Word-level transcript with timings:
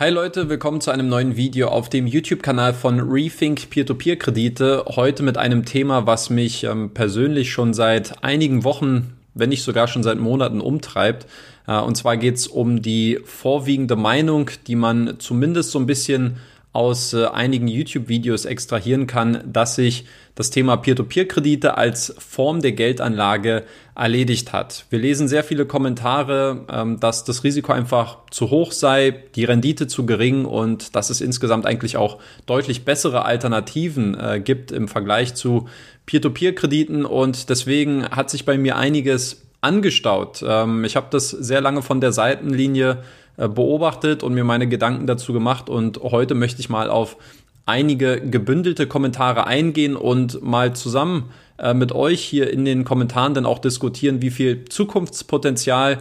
Hi 0.00 0.10
Leute, 0.10 0.48
willkommen 0.48 0.80
zu 0.80 0.92
einem 0.92 1.08
neuen 1.08 1.36
Video 1.36 1.70
auf 1.70 1.88
dem 1.88 2.06
YouTube-Kanal 2.06 2.72
von 2.72 3.00
Rethink 3.00 3.68
Peer-to-Peer-Kredite. 3.68 4.84
Heute 4.90 5.24
mit 5.24 5.36
einem 5.36 5.64
Thema, 5.64 6.06
was 6.06 6.30
mich 6.30 6.62
ähm, 6.62 6.94
persönlich 6.94 7.50
schon 7.50 7.74
seit 7.74 8.22
einigen 8.22 8.62
Wochen, 8.62 9.16
wenn 9.34 9.48
nicht 9.48 9.64
sogar 9.64 9.88
schon 9.88 10.04
seit 10.04 10.20
Monaten 10.20 10.60
umtreibt. 10.60 11.26
Äh, 11.66 11.80
und 11.80 11.96
zwar 11.96 12.16
geht 12.16 12.36
es 12.36 12.46
um 12.46 12.80
die 12.80 13.18
vorwiegende 13.24 13.96
Meinung, 13.96 14.52
die 14.68 14.76
man 14.76 15.16
zumindest 15.18 15.72
so 15.72 15.80
ein 15.80 15.86
bisschen 15.86 16.36
aus 16.72 17.12
äh, 17.12 17.26
einigen 17.26 17.66
YouTube-Videos 17.66 18.44
extrahieren 18.44 19.06
kann, 19.06 19.42
dass 19.50 19.74
sich 19.74 20.04
das 20.34 20.50
Thema 20.50 20.76
Peer-to-Peer-Kredite 20.76 21.76
als 21.76 22.14
Form 22.18 22.60
der 22.60 22.72
Geldanlage 22.72 23.64
erledigt 23.96 24.52
hat. 24.52 24.84
Wir 24.90 25.00
lesen 25.00 25.26
sehr 25.26 25.42
viele 25.42 25.66
Kommentare, 25.66 26.66
ähm, 26.70 27.00
dass 27.00 27.24
das 27.24 27.42
Risiko 27.42 27.72
einfach 27.72 28.18
zu 28.30 28.50
hoch 28.50 28.72
sei, 28.72 29.24
die 29.34 29.44
Rendite 29.44 29.88
zu 29.88 30.06
gering 30.06 30.44
und 30.44 30.94
dass 30.94 31.10
es 31.10 31.20
insgesamt 31.20 31.66
eigentlich 31.66 31.96
auch 31.96 32.18
deutlich 32.46 32.84
bessere 32.84 33.24
Alternativen 33.24 34.18
äh, 34.18 34.40
gibt 34.40 34.70
im 34.70 34.86
Vergleich 34.86 35.34
zu 35.34 35.68
Peer-to-Peer-Krediten 36.06 37.04
und 37.04 37.48
deswegen 37.50 38.08
hat 38.08 38.30
sich 38.30 38.44
bei 38.44 38.56
mir 38.56 38.76
einiges 38.76 39.47
angestaut. 39.60 40.44
Ähm, 40.46 40.84
ich 40.84 40.96
habe 40.96 41.08
das 41.10 41.30
sehr 41.30 41.60
lange 41.60 41.82
von 41.82 42.00
der 42.00 42.12
Seitenlinie 42.12 43.02
äh, 43.36 43.48
beobachtet 43.48 44.22
und 44.22 44.34
mir 44.34 44.44
meine 44.44 44.68
Gedanken 44.68 45.06
dazu 45.06 45.32
gemacht. 45.32 45.68
Und 45.68 46.00
heute 46.02 46.34
möchte 46.34 46.60
ich 46.60 46.68
mal 46.68 46.90
auf 46.90 47.16
einige 47.66 48.20
gebündelte 48.20 48.86
Kommentare 48.86 49.46
eingehen 49.46 49.94
und 49.94 50.42
mal 50.42 50.74
zusammen 50.74 51.30
äh, 51.58 51.74
mit 51.74 51.92
euch 51.92 52.22
hier 52.22 52.50
in 52.50 52.64
den 52.64 52.84
Kommentaren 52.84 53.34
dann 53.34 53.46
auch 53.46 53.58
diskutieren, 53.58 54.22
wie 54.22 54.30
viel 54.30 54.64
Zukunftspotenzial 54.64 55.98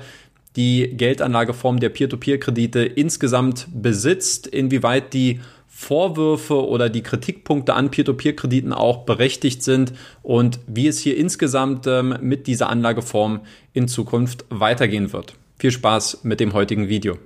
die 0.55 0.95
Geldanlageform 0.97 1.79
der 1.79 1.89
Peer-to-Peer-Kredite 1.89 2.79
insgesamt 2.83 3.67
besitzt, 3.71 4.47
inwieweit 4.47 5.13
die 5.13 5.39
Vorwürfe 5.79 6.67
oder 6.67 6.89
die 6.89 7.03
Kritikpunkte 7.03 7.75
an 7.75 7.91
Peer-to-Peer-Krediten 7.91 8.73
auch 8.73 9.05
berechtigt 9.05 9.61
sind 9.61 9.93
und 10.23 10.59
wie 10.65 10.87
es 10.87 10.97
hier 10.97 11.15
insgesamt 11.15 11.85
ähm, 11.85 12.17
mit 12.19 12.47
dieser 12.47 12.69
Anlageform 12.69 13.41
in 13.73 13.87
Zukunft 13.87 14.43
weitergehen 14.49 15.13
wird. 15.13 15.35
Viel 15.59 15.69
Spaß 15.69 16.23
mit 16.23 16.39
dem 16.39 16.53
heutigen 16.53 16.89
Video. 16.89 17.19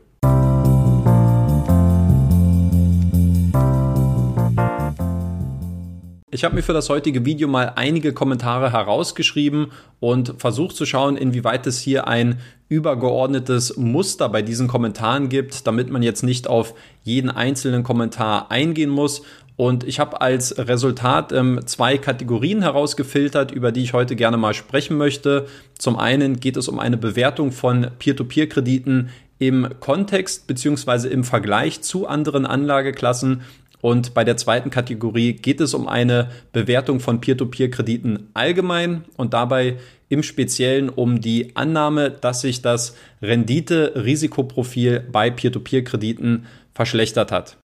Ich 6.34 6.46
habe 6.46 6.56
mir 6.56 6.64
für 6.64 6.72
das 6.72 6.90
heutige 6.90 7.26
Video 7.26 7.50
mal 7.50 7.74
einige 7.76 8.14
Kommentare 8.14 8.72
herausgeschrieben 8.72 9.74
und 10.00 10.36
versucht 10.38 10.78
zu 10.78 10.86
schauen, 10.86 11.18
inwieweit 11.18 11.68
es 11.68 11.82
hier 11.82 12.08
ein 12.08 12.40
übergeordnetes 12.70 13.76
Muster 13.76 14.30
bei 14.30 14.42
diesen 14.42 14.70
Kommentaren 14.70 15.28
gibt, 15.28 15.68
damit 15.68 15.90
man 15.90 16.02
jetzt 16.02 16.24
nicht 16.24 16.48
auf 16.48 16.74
jeden 17.04 17.30
einzelnen 17.30 17.84
Kommentar 17.84 18.50
eingehen 18.50 18.90
muss. 18.90 19.24
Und 19.58 19.84
ich 19.84 20.00
habe 20.00 20.22
als 20.22 20.58
Resultat 20.58 21.34
ähm, 21.34 21.60
zwei 21.66 21.98
Kategorien 21.98 22.62
herausgefiltert, 22.62 23.52
über 23.52 23.74
die 23.74 23.84
ich 23.84 23.92
heute 23.92 24.16
gerne 24.16 24.38
mal 24.38 24.54
sprechen 24.54 24.96
möchte. 24.96 25.48
Zum 25.78 25.98
einen 25.98 26.40
geht 26.40 26.56
es 26.56 26.70
um 26.70 26.80
eine 26.80 26.96
Bewertung 26.96 27.52
von 27.52 27.88
Peer-to-Peer-Krediten 28.00 29.10
im 29.38 29.68
Kontext 29.82 30.48
beziehungsweise 30.48 31.10
im 31.10 31.26
Vergleich 31.26 31.82
zu 31.82 32.08
anderen 32.08 32.46
Anlageklassen 32.46 33.42
und 33.82 34.14
bei 34.14 34.24
der 34.24 34.38
zweiten 34.38 34.70
Kategorie 34.70 35.34
geht 35.34 35.60
es 35.60 35.74
um 35.74 35.88
eine 35.88 36.30
Bewertung 36.54 37.00
von 37.00 37.20
Peer-to-Peer-Krediten 37.20 38.30
allgemein 38.34 39.04
und 39.18 39.34
dabei 39.34 39.78
im 40.10 40.24
Speziellen 40.24 40.90
um 40.90 41.22
die 41.22 41.56
Annahme, 41.56 42.12
dass 42.12 42.42
sich 42.42 42.62
das 42.62 42.96
Rendite-Risikoprofil 43.22 45.08
bei 45.12 45.32
Peer-to-Peer-Krediten 45.32 46.46
verschlechtert 46.74 47.32
hat. 47.32 47.58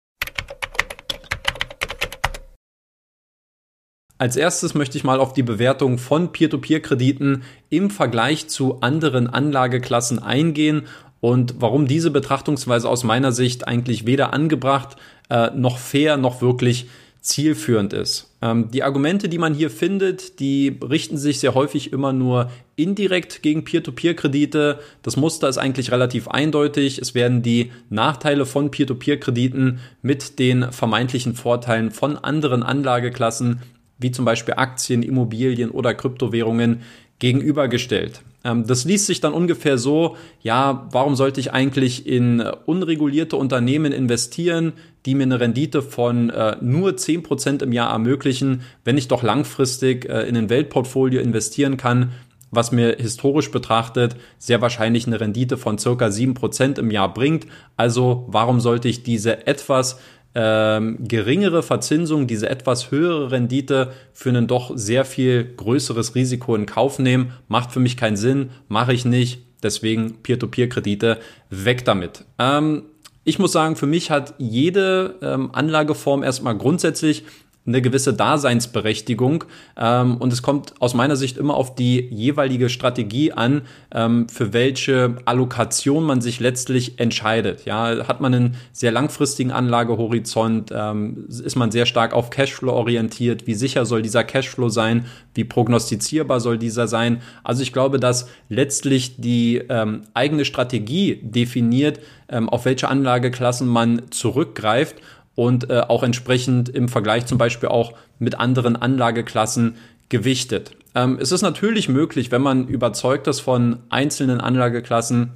Als 4.19 4.35
erstes 4.35 4.73
möchte 4.73 4.97
ich 4.97 5.03
mal 5.03 5.19
auf 5.19 5.33
die 5.33 5.43
Bewertung 5.43 5.99
von 5.99 6.31
Peer-to-Peer-Krediten 6.31 7.43
im 7.69 7.91
Vergleich 7.91 8.47
zu 8.47 8.81
anderen 8.81 9.27
Anlageklassen 9.27 10.17
eingehen 10.17 10.87
und 11.19 11.55
warum 11.59 11.87
diese 11.87 12.11
Betrachtungsweise 12.11 12.87
aus 12.87 13.03
meiner 13.03 13.31
Sicht 13.31 13.67
eigentlich 13.67 14.05
weder 14.05 14.33
angebracht 14.33 14.97
äh, 15.29 15.51
noch 15.55 15.77
fair 15.77 16.17
noch 16.17 16.41
wirklich 16.41 16.87
zielführend 17.27 17.93
ist. 17.93 18.33
Ähm, 18.41 18.69
die 18.71 18.83
Argumente, 18.83 19.29
die 19.29 19.37
man 19.37 19.53
hier 19.53 19.69
findet, 19.69 20.39
die 20.39 20.77
richten 20.81 21.17
sich 21.17 21.39
sehr 21.39 21.55
häufig 21.55 21.91
immer 21.91 22.13
nur 22.13 22.49
indirekt 22.75 23.41
gegen 23.41 23.63
Peer-to-Peer-Kredite. 23.63 24.79
Das 25.01 25.17
Muster 25.17 25.49
ist 25.49 25.57
eigentlich 25.57 25.91
relativ 25.91 26.27
eindeutig. 26.27 26.99
Es 26.99 27.15
werden 27.15 27.41
die 27.41 27.71
Nachteile 27.89 28.45
von 28.45 28.71
Peer-to-Peer-Krediten 28.71 29.79
mit 30.01 30.39
den 30.39 30.71
vermeintlichen 30.71 31.35
Vorteilen 31.35 31.91
von 31.91 32.17
anderen 32.17 32.63
Anlageklassen, 32.63 33.61
wie 33.97 34.11
zum 34.11 34.25
Beispiel 34.25 34.55
Aktien, 34.55 35.03
Immobilien 35.03 35.71
oder 35.71 35.93
Kryptowährungen, 35.93 36.81
gegenübergestellt. 37.19 38.21
Ähm, 38.47 38.65
das 38.65 38.85
liest 38.85 39.05
sich 39.05 39.19
dann 39.19 39.33
ungefähr 39.33 39.77
so, 39.77 40.15
ja, 40.41 40.87
warum 40.91 41.15
sollte 41.15 41.39
ich 41.39 41.51
eigentlich 41.51 42.07
in 42.07 42.39
unregulierte 42.65 43.35
Unternehmen 43.35 43.91
investieren, 43.91 44.73
die 45.05 45.15
mir 45.15 45.23
eine 45.23 45.39
Rendite 45.39 45.81
von 45.81 46.29
äh, 46.29 46.55
nur 46.61 46.91
10% 46.91 47.61
im 47.61 47.73
Jahr 47.73 47.91
ermöglichen, 47.91 48.61
wenn 48.85 48.97
ich 48.97 49.09
doch 49.09 49.21
langfristig 49.21 50.09
äh, 50.09 50.21
in 50.27 50.37
ein 50.37 50.49
Weltportfolio 50.49 51.21
investieren 51.21 51.75
kann, 51.75 52.11
was 52.49 52.71
mir 52.71 52.95
historisch 52.97 53.51
betrachtet 53.51 54.15
sehr 54.37 54.61
wahrscheinlich 54.61 55.05
eine 55.05 55.19
Rendite 55.19 55.57
von 55.57 55.77
circa 55.77 56.07
7% 56.07 56.79
im 56.79 56.91
Jahr 56.91 57.13
bringt. 57.13 57.45
Also 57.75 58.25
warum 58.29 58.61
sollte 58.61 58.87
ich 58.87 59.03
diese 59.03 59.45
etwas 59.45 59.99
ähm, 60.35 60.97
geringere 61.07 61.63
Verzinsung, 61.63 62.27
diese 62.27 62.49
etwas 62.49 62.91
höhere 62.91 63.31
Rendite 63.31 63.91
für 64.13 64.29
ein 64.29 64.47
doch 64.47 64.71
sehr 64.75 65.05
viel 65.05 65.43
größeres 65.43 66.15
Risiko 66.15 66.55
in 66.55 66.65
Kauf 66.65 66.99
nehmen, 66.99 67.33
macht 67.47 67.71
für 67.71 67.79
mich 67.79 67.97
keinen 67.97 68.17
Sinn, 68.17 68.51
mache 68.67 68.93
ich 68.93 69.05
nicht. 69.05 69.41
Deswegen 69.63 70.21
Peer-to-Peer-Kredite 70.21 71.17
weg 71.49 71.83
damit. 71.85 72.25
Ähm, 72.37 72.83
ich 73.23 73.39
muss 73.39 73.51
sagen, 73.51 73.75
für 73.75 73.87
mich 73.87 74.11
hat 74.11 74.35
jede 74.37 75.15
ähm, 75.21 75.49
Anlageform 75.53 76.23
erstmal 76.23 76.57
grundsätzlich 76.57 77.25
eine 77.67 77.81
gewisse 77.81 78.13
Daseinsberechtigung. 78.13 79.43
Ähm, 79.75 80.17
und 80.17 80.31
es 80.31 80.41
kommt 80.41 80.73
aus 80.79 80.93
meiner 80.93 81.15
Sicht 81.15 81.37
immer 81.37 81.55
auf 81.55 81.75
die 81.75 82.07
jeweilige 82.09 82.69
Strategie 82.69 83.33
an, 83.33 83.63
ähm, 83.93 84.29
für 84.29 84.53
welche 84.53 85.17
Allokation 85.25 86.03
man 86.03 86.21
sich 86.21 86.39
letztlich 86.39 86.99
entscheidet. 86.99 87.65
Ja, 87.65 88.07
hat 88.07 88.21
man 88.21 88.33
einen 88.33 88.55
sehr 88.71 88.91
langfristigen 88.91 89.51
Anlagehorizont, 89.51 90.71
ähm, 90.73 91.25
ist 91.27 91.55
man 91.55 91.71
sehr 91.71 91.85
stark 91.85 92.13
auf 92.13 92.29
Cashflow 92.29 92.71
orientiert. 92.71 93.45
Wie 93.47 93.53
sicher 93.53 93.85
soll 93.85 94.01
dieser 94.01 94.23
Cashflow 94.23 94.69
sein? 94.69 95.05
Wie 95.33 95.43
prognostizierbar 95.43 96.39
soll 96.39 96.57
dieser 96.57 96.87
sein? 96.87 97.21
Also 97.43 97.61
ich 97.61 97.73
glaube, 97.73 97.99
dass 97.99 98.29
letztlich 98.49 99.17
die 99.19 99.61
ähm, 99.69 100.03
eigene 100.13 100.45
Strategie 100.45 101.19
definiert, 101.21 101.99
ähm, 102.29 102.49
auf 102.49 102.65
welche 102.65 102.87
Anlageklassen 102.87 103.67
man 103.67 104.03
zurückgreift 104.09 104.95
und 105.37 105.69
äh, 105.69 105.81
auch 105.87 106.01
entsprechend 106.01 106.67
im 106.67 106.89
Vergleich 106.89 107.27
zum 107.27 107.37
Beispiel 107.37 107.69
auch 107.69 107.93
mit 108.17 108.39
anderen 108.39 108.75
Anlageklassen 108.75 109.75
gewichtet. 110.09 110.71
Ähm, 110.95 111.19
es 111.21 111.31
ist 111.31 111.43
natürlich 111.43 111.89
möglich, 111.89 112.31
wenn 112.31 112.41
man 112.41 112.67
überzeugt 112.67 113.27
ist 113.27 113.41
von 113.41 113.77
einzelnen 113.89 114.41
Anlageklassen, 114.41 115.29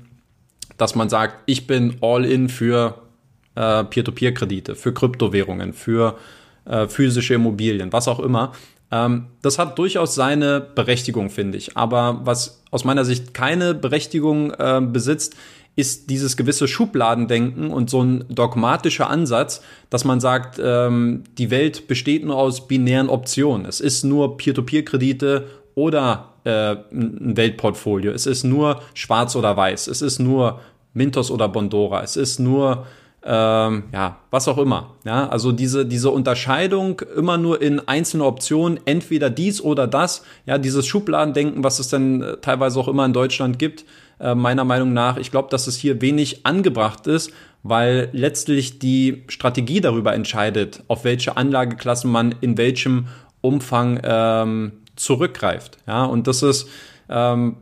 dass 0.76 0.96
man 0.96 1.08
sagt, 1.08 1.44
ich 1.46 1.68
bin 1.68 1.98
all 2.02 2.26
in 2.26 2.50
für 2.50 3.04
äh, 3.54 3.84
Peer-to-Peer-Kredite, 3.84 4.74
für 4.74 4.92
Kryptowährungen, 4.92 5.72
für 5.72 6.18
äh, 6.66 6.88
physische 6.88 7.36
Immobilien, 7.36 7.94
was 7.94 8.08
auch 8.08 8.20
immer. 8.20 8.54
Ähm, 8.90 9.28
das 9.44 9.60
hat 9.60 9.78
durchaus 9.78 10.16
seine 10.16 10.62
Berechtigung, 10.62 11.30
finde 11.30 11.60
ich. 11.60 11.78
Aber 11.78 12.22
was 12.24 12.64
aus 12.72 12.86
meiner 12.86 13.06
Sicht 13.06 13.36
keine 13.36 13.76
Berechtigung 13.76 14.50
äh, 14.50 14.82
besitzt, 14.82 15.36
ist 15.76 16.10
dieses 16.10 16.36
gewisse 16.36 16.68
Schubladendenken 16.68 17.72
und 17.72 17.90
so 17.90 18.04
ein 18.04 18.26
dogmatischer 18.30 19.10
Ansatz, 19.10 19.62
dass 19.90 20.04
man 20.04 20.20
sagt, 20.20 20.60
ähm, 20.64 21.24
die 21.38 21.50
Welt 21.50 21.88
besteht 21.88 22.26
nur 22.26 22.36
aus 22.36 22.68
binären 22.68 23.10
Optionen. 23.10 23.66
Es 23.66 23.80
ist 23.80 24.04
nur 24.04 24.38
Peer-to-Peer-Kredite 24.38 25.48
oder 25.76 26.34
äh, 26.44 26.76
ein 26.92 27.38
Weltportfolio. 27.38 28.12
Es 28.12 28.26
ist 28.26 28.44
nur 28.44 28.82
schwarz 28.94 29.36
oder 29.36 29.56
weiß. 29.56 29.88
Es 29.88 30.02
ist 30.02 30.20
nur 30.20 30.60
Mintos 30.94 31.32
oder 31.32 31.48
Bondora. 31.48 32.04
Es 32.04 32.18
ist 32.18 32.40
nur 32.40 32.86
ähm, 33.24 33.84
ja, 33.94 34.18
was 34.32 34.48
auch 34.48 34.58
immer. 34.58 34.96
Ja, 35.04 35.28
also 35.30 35.52
diese, 35.52 35.86
diese 35.86 36.10
Unterscheidung 36.10 37.02
immer 37.16 37.38
nur 37.38 37.62
in 37.62 37.80
einzelne 37.88 38.26
Optionen, 38.26 38.80
entweder 38.86 39.30
dies 39.30 39.62
oder 39.62 39.86
das, 39.86 40.24
ja, 40.48 40.58
dieses 40.58 40.88
Schubladendenken, 40.88 41.64
was 41.64 41.80
es 41.80 41.90
dann 41.90 42.22
äh, 42.22 42.38
teilweise 42.38 42.80
auch 42.80 42.88
immer 42.88 43.06
in 43.06 43.14
Deutschland 43.14 43.60
gibt, 43.60 43.86
äh, 44.22 44.36
meiner 44.36 44.64
Meinung 44.64 44.94
nach. 44.94 45.18
Ich 45.18 45.32
glaube, 45.32 45.50
dass 45.50 45.68
es 45.68 45.78
hier 45.78 46.02
wenig 46.02 46.46
angebracht 46.46 47.08
ist, 47.08 47.32
weil 47.64 48.10
letztlich 48.12 48.80
die 48.80 49.24
Strategie 49.28 49.82
darüber 49.82 50.14
entscheidet, 50.14 50.84
auf 50.88 51.04
welche 51.04 51.38
Anlageklassen 51.38 52.12
man 52.12 52.36
in 52.42 52.58
welchem 52.58 53.08
Umfang 53.42 54.00
ähm, 54.04 54.74
zurückgreift. 54.96 55.78
Ja, 55.88 56.06
und 56.06 56.28
das 56.28 56.44
ist 56.44 56.70
ähm, 57.10 57.58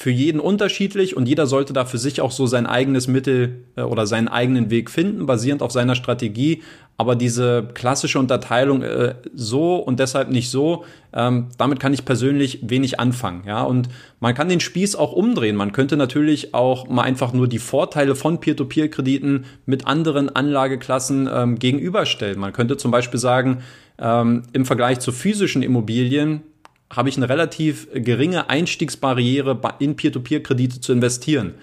für 0.00 0.10
jeden 0.10 0.40
unterschiedlich 0.40 1.14
und 1.14 1.28
jeder 1.28 1.46
sollte 1.46 1.74
da 1.74 1.84
für 1.84 1.98
sich 1.98 2.22
auch 2.22 2.30
so 2.30 2.46
sein 2.46 2.64
eigenes 2.64 3.06
Mittel 3.06 3.66
äh, 3.76 3.82
oder 3.82 4.06
seinen 4.06 4.28
eigenen 4.28 4.70
Weg 4.70 4.88
finden, 4.88 5.26
basierend 5.26 5.60
auf 5.60 5.72
seiner 5.72 5.94
Strategie. 5.94 6.62
Aber 6.96 7.16
diese 7.16 7.68
klassische 7.74 8.18
Unterteilung 8.18 8.80
äh, 8.80 9.16
so 9.34 9.76
und 9.76 10.00
deshalb 10.00 10.30
nicht 10.30 10.48
so, 10.48 10.86
ähm, 11.12 11.48
damit 11.58 11.80
kann 11.80 11.92
ich 11.92 12.06
persönlich 12.06 12.60
wenig 12.62 12.98
anfangen. 12.98 13.42
Ja, 13.46 13.62
und 13.62 13.90
man 14.20 14.34
kann 14.34 14.48
den 14.48 14.60
Spieß 14.60 14.96
auch 14.96 15.12
umdrehen. 15.12 15.54
Man 15.54 15.72
könnte 15.72 15.98
natürlich 15.98 16.54
auch 16.54 16.88
mal 16.88 17.02
einfach 17.02 17.34
nur 17.34 17.46
die 17.46 17.58
Vorteile 17.58 18.14
von 18.14 18.40
Peer-to-Peer-Krediten 18.40 19.44
mit 19.66 19.86
anderen 19.86 20.34
Anlageklassen 20.34 21.28
ähm, 21.30 21.58
gegenüberstellen. 21.58 22.40
Man 22.40 22.54
könnte 22.54 22.78
zum 22.78 22.90
Beispiel 22.90 23.20
sagen, 23.20 23.58
ähm, 23.98 24.44
im 24.54 24.64
Vergleich 24.64 25.00
zu 25.00 25.12
physischen 25.12 25.62
Immobilien 25.62 26.40
habe 26.90 27.08
ich 27.08 27.16
eine 27.16 27.28
relativ 27.28 27.88
geringe 27.94 28.50
Einstiegsbarriere 28.50 29.60
in 29.78 29.96
Peer-to-Peer-Kredite 29.96 30.80
zu 30.80 30.92
investieren. 30.92 31.54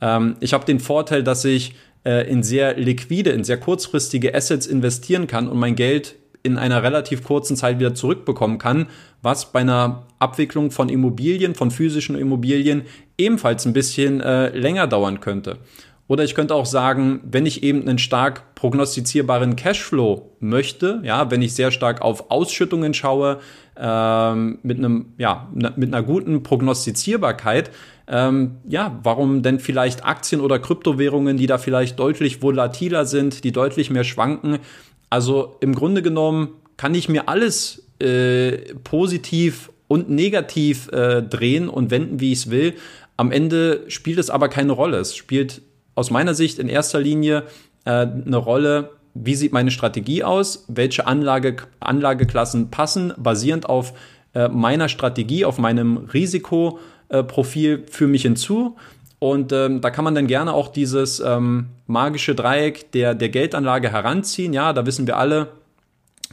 Ähm, 0.00 0.36
ich 0.40 0.52
habe 0.52 0.64
den 0.64 0.80
Vorteil, 0.80 1.22
dass 1.22 1.44
ich 1.44 1.74
äh, 2.04 2.28
in 2.28 2.42
sehr 2.42 2.74
liquide, 2.74 3.30
in 3.30 3.44
sehr 3.44 3.58
kurzfristige 3.58 4.34
Assets 4.34 4.66
investieren 4.66 5.26
kann 5.26 5.48
und 5.48 5.58
mein 5.58 5.76
Geld 5.76 6.16
in 6.42 6.58
einer 6.58 6.82
relativ 6.82 7.22
kurzen 7.22 7.56
Zeit 7.56 7.78
wieder 7.78 7.94
zurückbekommen 7.94 8.58
kann, 8.58 8.88
was 9.22 9.52
bei 9.52 9.60
einer 9.60 10.06
Abwicklung 10.18 10.72
von 10.72 10.88
Immobilien, 10.88 11.54
von 11.54 11.70
physischen 11.70 12.16
Immobilien 12.16 12.82
ebenfalls 13.16 13.64
ein 13.64 13.72
bisschen 13.72 14.20
äh, 14.20 14.48
länger 14.48 14.88
dauern 14.88 15.20
könnte. 15.20 15.58
Oder 16.08 16.24
ich 16.24 16.34
könnte 16.34 16.54
auch 16.54 16.66
sagen, 16.66 17.20
wenn 17.24 17.46
ich 17.46 17.62
eben 17.62 17.82
einen 17.82 17.98
stark 17.98 18.54
prognostizierbaren 18.56 19.54
Cashflow 19.54 20.32
möchte, 20.40 21.00
ja, 21.04 21.30
wenn 21.30 21.42
ich 21.42 21.54
sehr 21.54 21.70
stark 21.70 22.02
auf 22.02 22.30
Ausschüttungen 22.30 22.92
schaue, 22.92 23.38
ähm, 23.76 24.58
mit 24.62 24.78
einem, 24.78 25.06
ja, 25.18 25.48
mit 25.54 25.94
einer 25.94 26.02
guten 26.02 26.42
Prognostizierbarkeit, 26.42 27.70
ähm, 28.08 28.56
ja, 28.68 28.98
warum 29.02 29.42
denn 29.42 29.60
vielleicht 29.60 30.04
Aktien 30.04 30.40
oder 30.40 30.58
Kryptowährungen, 30.58 31.36
die 31.36 31.46
da 31.46 31.58
vielleicht 31.58 31.98
deutlich 31.98 32.42
volatiler 32.42 33.06
sind, 33.06 33.44
die 33.44 33.52
deutlich 33.52 33.90
mehr 33.90 34.04
schwanken? 34.04 34.58
Also 35.08 35.56
im 35.60 35.74
Grunde 35.74 36.02
genommen 36.02 36.48
kann 36.76 36.94
ich 36.94 37.08
mir 37.08 37.28
alles 37.28 37.86
äh, 38.00 38.74
positiv 38.84 39.70
und 39.88 40.10
negativ 40.10 40.88
äh, 40.88 41.22
drehen 41.22 41.68
und 41.68 41.90
wenden, 41.90 42.20
wie 42.20 42.32
ich 42.32 42.40
es 42.40 42.50
will. 42.50 42.74
Am 43.16 43.30
Ende 43.30 43.84
spielt 43.88 44.18
es 44.18 44.30
aber 44.30 44.48
keine 44.48 44.72
Rolle. 44.72 44.98
Es 44.98 45.14
spielt 45.14 45.62
aus 45.94 46.10
meiner 46.10 46.34
Sicht 46.34 46.58
in 46.58 46.68
erster 46.68 47.00
Linie 47.00 47.44
äh, 47.84 47.90
eine 47.90 48.36
Rolle, 48.36 48.90
wie 49.14 49.34
sieht 49.34 49.52
meine 49.52 49.70
Strategie 49.70 50.24
aus, 50.24 50.64
welche 50.68 51.06
Anlage, 51.06 51.56
Anlageklassen 51.80 52.70
passen, 52.70 53.12
basierend 53.16 53.68
auf 53.68 53.92
äh, 54.34 54.48
meiner 54.48 54.88
Strategie, 54.88 55.44
auf 55.44 55.58
meinem 55.58 55.98
Risikoprofil 56.12 57.84
für 57.90 58.06
mich 58.06 58.22
hinzu. 58.22 58.76
Und 59.18 59.52
ähm, 59.52 59.80
da 59.80 59.90
kann 59.90 60.04
man 60.04 60.14
dann 60.14 60.26
gerne 60.26 60.52
auch 60.52 60.68
dieses 60.68 61.20
ähm, 61.20 61.66
magische 61.86 62.34
Dreieck 62.34 62.90
der, 62.92 63.14
der 63.14 63.28
Geldanlage 63.28 63.92
heranziehen. 63.92 64.52
Ja, 64.52 64.72
da 64.72 64.84
wissen 64.84 65.06
wir 65.06 65.16
alle, 65.16 65.48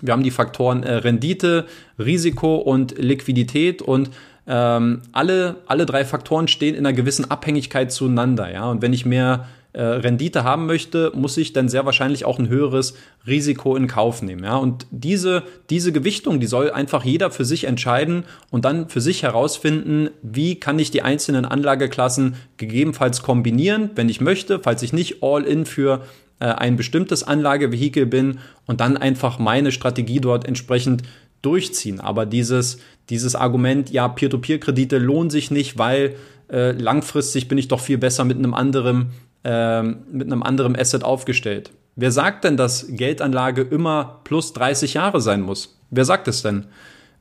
wir 0.01 0.13
haben 0.13 0.23
die 0.23 0.31
Faktoren 0.31 0.83
äh, 0.83 0.95
Rendite, 0.95 1.65
Risiko 1.99 2.55
und 2.55 2.97
Liquidität 2.97 3.81
und 3.81 4.09
ähm, 4.47 5.01
alle, 5.11 5.57
alle 5.67 5.85
drei 5.85 6.05
Faktoren 6.05 6.47
stehen 6.47 6.73
in 6.73 6.85
einer 6.85 6.95
gewissen 6.95 7.29
Abhängigkeit 7.29 7.91
zueinander. 7.91 8.51
Ja? 8.51 8.65
Und 8.69 8.81
wenn 8.81 8.93
ich 8.93 9.05
mehr 9.05 9.47
äh, 9.71 9.81
Rendite 9.81 10.43
haben 10.43 10.65
möchte, 10.65 11.11
muss 11.13 11.37
ich 11.37 11.53
dann 11.53 11.69
sehr 11.69 11.85
wahrscheinlich 11.85 12.25
auch 12.25 12.39
ein 12.39 12.49
höheres 12.49 12.95
Risiko 13.27 13.75
in 13.75 13.87
Kauf 13.87 14.21
nehmen. 14.21 14.43
Ja? 14.43 14.55
Und 14.55 14.87
diese, 14.89 15.43
diese 15.69 15.91
Gewichtung, 15.91 16.39
die 16.39 16.47
soll 16.47 16.71
einfach 16.71 17.03
jeder 17.03 17.29
für 17.29 17.45
sich 17.45 17.65
entscheiden 17.65 18.23
und 18.49 18.65
dann 18.65 18.89
für 18.89 19.01
sich 19.01 19.21
herausfinden, 19.21 20.09
wie 20.23 20.55
kann 20.55 20.79
ich 20.79 20.89
die 20.89 21.03
einzelnen 21.03 21.45
Anlageklassen 21.45 22.35
gegebenenfalls 22.57 23.21
kombinieren, 23.21 23.91
wenn 23.93 24.09
ich 24.09 24.21
möchte, 24.21 24.59
falls 24.59 24.81
ich 24.81 24.91
nicht 24.91 25.21
all 25.21 25.43
in 25.43 25.65
für 25.67 26.01
äh, 26.39 26.45
ein 26.45 26.75
bestimmtes 26.75 27.23
Anlagevehikel 27.23 28.07
bin 28.07 28.39
und 28.65 28.81
dann 28.81 28.97
einfach 28.97 29.37
meine 29.37 29.71
Strategie 29.71 30.19
dort 30.19 30.47
entsprechend 30.47 31.03
durchziehen. 31.41 31.99
Aber 31.99 32.25
dieses, 32.25 32.79
dieses 33.09 33.35
Argument, 33.35 33.91
ja, 33.91 34.07
Peer-to-Peer-Kredite 34.07 34.97
lohnen 34.97 35.29
sich 35.29 35.51
nicht, 35.51 35.77
weil 35.77 36.15
äh, 36.51 36.71
langfristig 36.71 37.47
bin 37.47 37.57
ich 37.57 37.67
doch 37.67 37.79
viel 37.79 37.97
besser 37.97 38.25
mit 38.25 38.37
einem 38.37 38.53
anderen, 38.53 39.11
äh, 39.43 39.83
mit 39.83 40.27
einem 40.27 40.43
anderen 40.43 40.75
Asset 40.75 41.03
aufgestellt. 41.03 41.71
Wer 41.95 42.11
sagt 42.11 42.43
denn, 42.43 42.57
dass 42.57 42.87
Geldanlage 42.89 43.61
immer 43.61 44.21
plus 44.23 44.53
30 44.53 44.93
Jahre 44.93 45.21
sein 45.21 45.41
muss? 45.41 45.79
Wer 45.89 46.05
sagt 46.05 46.27
es 46.27 46.41
denn? 46.41 46.67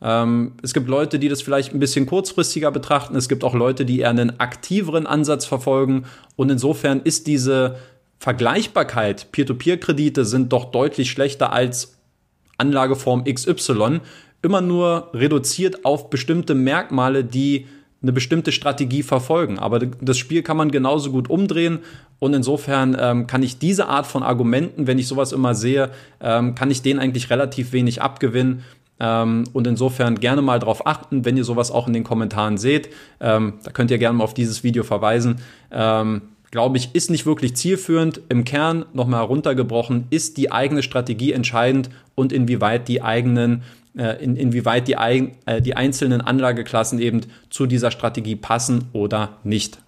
Ähm, 0.01 0.53
es 0.63 0.75
gibt 0.75 0.89
Leute, 0.89 1.19
die 1.19 1.29
das 1.29 1.43
vielleicht 1.43 1.75
ein 1.75 1.81
bisschen 1.81 2.07
kurzfristiger 2.07 2.71
betrachten. 2.71 3.17
Es 3.17 3.29
gibt 3.29 3.43
auch 3.43 3.55
Leute, 3.55 3.85
die 3.85 4.01
eher 4.01 4.11
einen 4.11 4.39
aktiveren 4.39 5.07
Ansatz 5.07 5.47
verfolgen. 5.47 6.05
Und 6.37 6.51
insofern 6.51 7.01
ist 7.01 7.27
diese 7.27 7.77
Vergleichbarkeit, 8.21 9.33
Peer-to-Peer-Kredite 9.33 10.25
sind 10.25 10.53
doch 10.53 10.67
deutlich 10.71 11.11
schlechter 11.11 11.53
als 11.53 11.97
Anlageform 12.57 13.25
XY 13.25 14.01
immer 14.43 14.61
nur 14.61 15.11
reduziert 15.15 15.85
auf 15.85 16.11
bestimmte 16.11 16.55
Merkmale, 16.55 17.25
die 17.25 17.67
eine 18.01 18.13
bestimmte 18.13 18.53
Strategie 18.53 19.03
verfolgen. 19.03 19.59
Aber 19.59 19.81
das 19.81 20.19
Spiel 20.19 20.43
kann 20.43 20.57
man 20.57 20.71
genauso 20.71 21.11
gut 21.11 21.29
umdrehen 21.29 21.81
und 22.19 22.35
insofern 22.35 22.97
ähm, 22.99 23.27
kann 23.27 23.43
ich 23.43 23.59
diese 23.59 23.87
Art 23.87 24.07
von 24.07 24.23
Argumenten, 24.23 24.87
wenn 24.87 24.99
ich 24.99 25.09
sowas 25.09 25.33
immer 25.33 25.55
sehe, 25.55 25.91
ähm, 26.21 26.55
kann 26.55 26.71
ich 26.71 26.83
denen 26.83 27.01
eigentlich 27.01 27.31
relativ 27.31 27.73
wenig 27.73 28.03
abgewinnen. 28.03 28.65
Ähm, 29.01 29.45
und 29.53 29.67
insofern 29.67 30.19
gerne 30.19 30.43
mal 30.43 30.59
darauf 30.59 30.87
achten, 30.87 31.25
wenn 31.25 31.37
ihr 31.37 31.45
sowas 31.45 31.71
auch 31.71 31.87
in 31.87 31.93
den 31.93 32.05
Kommentaren 32.05 32.59
seht. 32.59 32.89
Ähm, 33.21 33.55
da 33.63 33.71
könnt 33.71 33.91
ihr 33.91 33.99
gerne 33.99 34.19
mal 34.19 34.25
auf 34.25 34.35
dieses 34.35 34.65
Video 34.65 34.83
verweisen. 34.83 35.37
Ähm, 35.71 36.23
glaube 36.51 36.79
ich, 36.79 36.95
ist 36.95 37.11
nicht 37.11 37.27
wirklich 37.27 37.55
zielführend. 37.55 38.21
Im 38.29 38.45
Kern 38.45 38.87
nochmal 38.93 39.21
heruntergebrochen, 39.21 40.07
ist 40.11 40.37
die 40.37 40.51
eigene 40.51 40.83
Strategie 40.83 41.33
entscheidend 41.33 41.91
und 42.15 42.33
inwieweit 42.33 42.89
die 42.89 43.03
eigenen, 43.03 43.63
in, 44.23 44.37
inwieweit 44.37 44.89
die, 44.89 44.95
äh, 44.95 45.61
die 45.61 45.75
einzelnen 45.77 46.21
Anlageklassen 46.21 46.99
eben 46.99 47.23
zu 47.51 47.67
dieser 47.67 47.91
Strategie 47.91 48.37
passen 48.37 48.89
oder 48.93 49.39
nicht. 49.45 49.79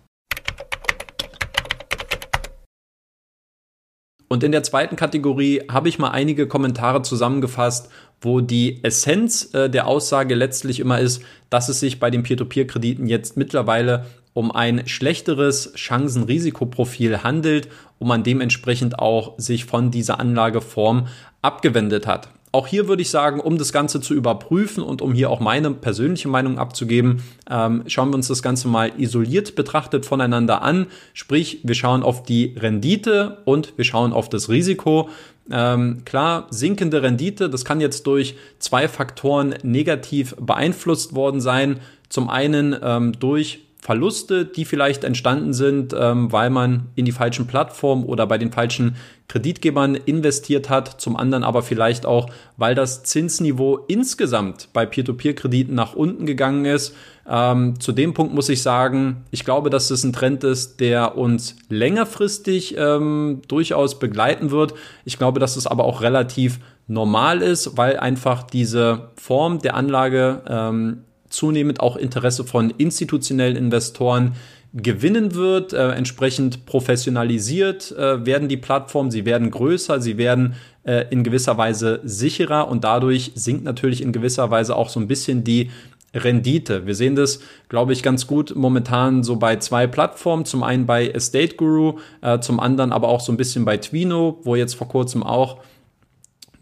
Und 4.32 4.44
in 4.44 4.52
der 4.52 4.62
zweiten 4.62 4.94
Kategorie 4.94 5.62
habe 5.68 5.88
ich 5.88 5.98
mal 5.98 6.10
einige 6.10 6.46
Kommentare 6.46 7.02
zusammengefasst, 7.02 7.90
wo 8.20 8.40
die 8.40 8.84
Essenz 8.84 9.52
äh, 9.54 9.68
der 9.68 9.88
Aussage 9.88 10.36
letztlich 10.36 10.78
immer 10.78 11.00
ist, 11.00 11.22
dass 11.48 11.68
es 11.68 11.80
sich 11.80 11.98
bei 11.98 12.10
den 12.10 12.22
Peer-to-Peer-Krediten 12.22 13.08
jetzt 13.08 13.36
mittlerweile 13.36 14.06
um 14.32 14.52
ein 14.52 14.86
schlechteres 14.86 15.72
Chancen-Risikoprofil 15.74 17.24
handelt 17.24 17.68
und 17.98 18.06
man 18.06 18.22
dementsprechend 18.22 19.00
auch 19.00 19.36
sich 19.38 19.64
von 19.64 19.90
dieser 19.90 20.20
Anlageform 20.20 21.08
abgewendet 21.42 22.06
hat. 22.06 22.28
Auch 22.52 22.66
hier 22.66 22.88
würde 22.88 23.02
ich 23.02 23.11
sagen, 23.11 23.38
um 23.38 23.59
das 23.59 23.73
Ganze 23.73 24.00
zu 24.00 24.12
überprüfen 24.12 24.83
und 24.83 25.02
um 25.02 25.12
hier 25.12 25.30
auch 25.30 25.38
meine 25.38 25.71
persönliche 25.71 26.28
Meinung 26.28 26.59
abzugeben, 26.59 27.23
ähm, 27.49 27.85
schauen 27.87 28.11
wir 28.11 28.16
uns 28.16 28.26
das 28.26 28.42
Ganze 28.42 28.66
mal 28.66 28.92
isoliert 28.99 29.54
betrachtet 29.54 30.04
voneinander 30.04 30.62
an. 30.62 30.87
Sprich, 31.14 31.61
wir 31.62 31.76
schauen 31.76 32.02
auf 32.02 32.25
die 32.25 32.57
Rendite 32.59 33.38
und 33.45 33.75
wir 33.76 33.85
schauen 33.85 34.12
auf 34.12 34.28
das 34.28 34.49
Risiko. 34.49 35.09
Ähm, 35.49 36.02
klar, 36.04 36.49
sinkende 36.50 37.02
Rendite, 37.02 37.49
das 37.50 37.64
kann 37.64 37.80
jetzt 37.80 38.07
durch 38.09 38.35
zwei 38.59 38.88
Faktoren 38.88 39.54
negativ 39.62 40.35
beeinflusst 40.40 41.14
worden 41.14 41.40
sein. 41.40 41.78
Zum 42.09 42.28
einen 42.28 42.75
ähm, 42.83 43.12
durch 43.21 43.61
Verluste, 43.90 44.44
die 44.44 44.64
vielleicht 44.64 45.02
entstanden 45.02 45.52
sind, 45.52 45.97
ähm, 45.99 46.30
weil 46.30 46.49
man 46.49 46.90
in 46.94 47.06
die 47.06 47.11
falschen 47.11 47.49
Plattformen 47.49 48.04
oder 48.04 48.25
bei 48.25 48.38
den 48.38 48.52
falschen 48.52 48.94
Kreditgebern 49.26 49.97
investiert 49.97 50.70
hat. 50.70 51.00
Zum 51.00 51.16
anderen 51.16 51.42
aber 51.42 51.62
vielleicht 51.62 52.06
auch, 52.06 52.30
weil 52.56 52.76
das 52.76 53.02
Zinsniveau 53.02 53.78
insgesamt 53.88 54.68
bei 54.73 54.87
Peer-to-Peer-Krediten 54.87 55.75
nach 55.75 55.94
unten 55.94 56.25
gegangen 56.25 56.66
ist. 56.66 56.94
Ähm, 57.28 57.80
zu 57.80 57.90
dem 57.90 58.14
Punkt 58.14 58.32
muss 58.32 58.49
ich 58.49 58.62
sagen, 58.62 59.25
ich 59.32 59.44
glaube, 59.44 59.70
dass 59.70 59.90
es 59.90 60.04
ein 60.04 60.12
Trend 60.12 60.44
ist, 60.44 60.78
der 60.78 61.18
uns 61.18 61.56
längerfristig 61.68 62.76
ähm, 62.78 63.42
durchaus 63.49 63.99
begleiten 63.99 64.52
wird. 64.52 64.73
Ich 65.04 65.18
glaube, 65.18 65.40
dass 65.40 65.56
es 65.56 65.66
aber 65.66 65.82
auch 65.82 66.00
relativ 66.00 66.61
normal 66.87 67.42
ist, 67.42 67.76
weil 67.76 67.99
einfach 67.99 68.44
diese 68.44 69.11
Form 69.16 69.59
der 69.59 69.75
Anlage 69.75 70.42
ähm, 70.49 70.99
zunehmend 71.30 71.80
auch 71.80 71.96
Interesse 71.96 72.44
von 72.44 72.70
institutionellen 72.70 73.56
Investoren 73.56 74.34
gewinnen 74.75 75.34
wird. 75.34 75.72
Äh, 75.72 75.90
entsprechend 75.90 76.66
professionalisiert 76.66 77.92
äh, 77.92 78.25
werden 78.25 78.49
die 78.49 78.56
Plattformen, 78.56 79.10
sie 79.10 79.25
werden 79.25 79.50
größer, 79.50 80.00
sie 80.00 80.16
werden 80.18 80.54
äh, 80.84 81.06
in 81.10 81.25
gewisser 81.25 81.58
Weise 81.58 82.00
sicherer 82.04 82.68
und 82.68 82.84
dadurch 82.84 83.32
sinkt 83.34 83.64
natürlich 83.64 84.02
in 84.02 84.12
gewisser 84.12 84.50
Weise 84.50 84.76
auch 84.76 84.88
so 84.88 85.00
ein 85.00 85.08
bisschen 85.08 85.42
die 85.44 85.70
Rendite. 86.14 86.87
Wir 86.87 86.94
sehen 86.94 87.14
das, 87.14 87.40
glaube 87.68 87.92
ich, 87.92 88.02
ganz 88.02 88.26
gut 88.26 88.54
momentan 88.56 89.22
so 89.22 89.37
bei 89.37 89.56
zwei 89.56 89.87
Plattformen. 89.87 90.44
Zum 90.44 90.62
einen 90.62 90.87
bei 90.87 91.08
Estate 91.08 91.54
Guru, 91.56 91.99
äh, 92.20 92.40
zum 92.40 92.58
anderen 92.58 92.92
aber 92.92 93.08
auch 93.08 93.20
so 93.20 93.32
ein 93.32 93.37
bisschen 93.37 93.64
bei 93.64 93.76
Twino, 93.76 94.38
wo 94.42 94.56
jetzt 94.56 94.75
vor 94.75 94.88
kurzem 94.88 95.22
auch 95.22 95.58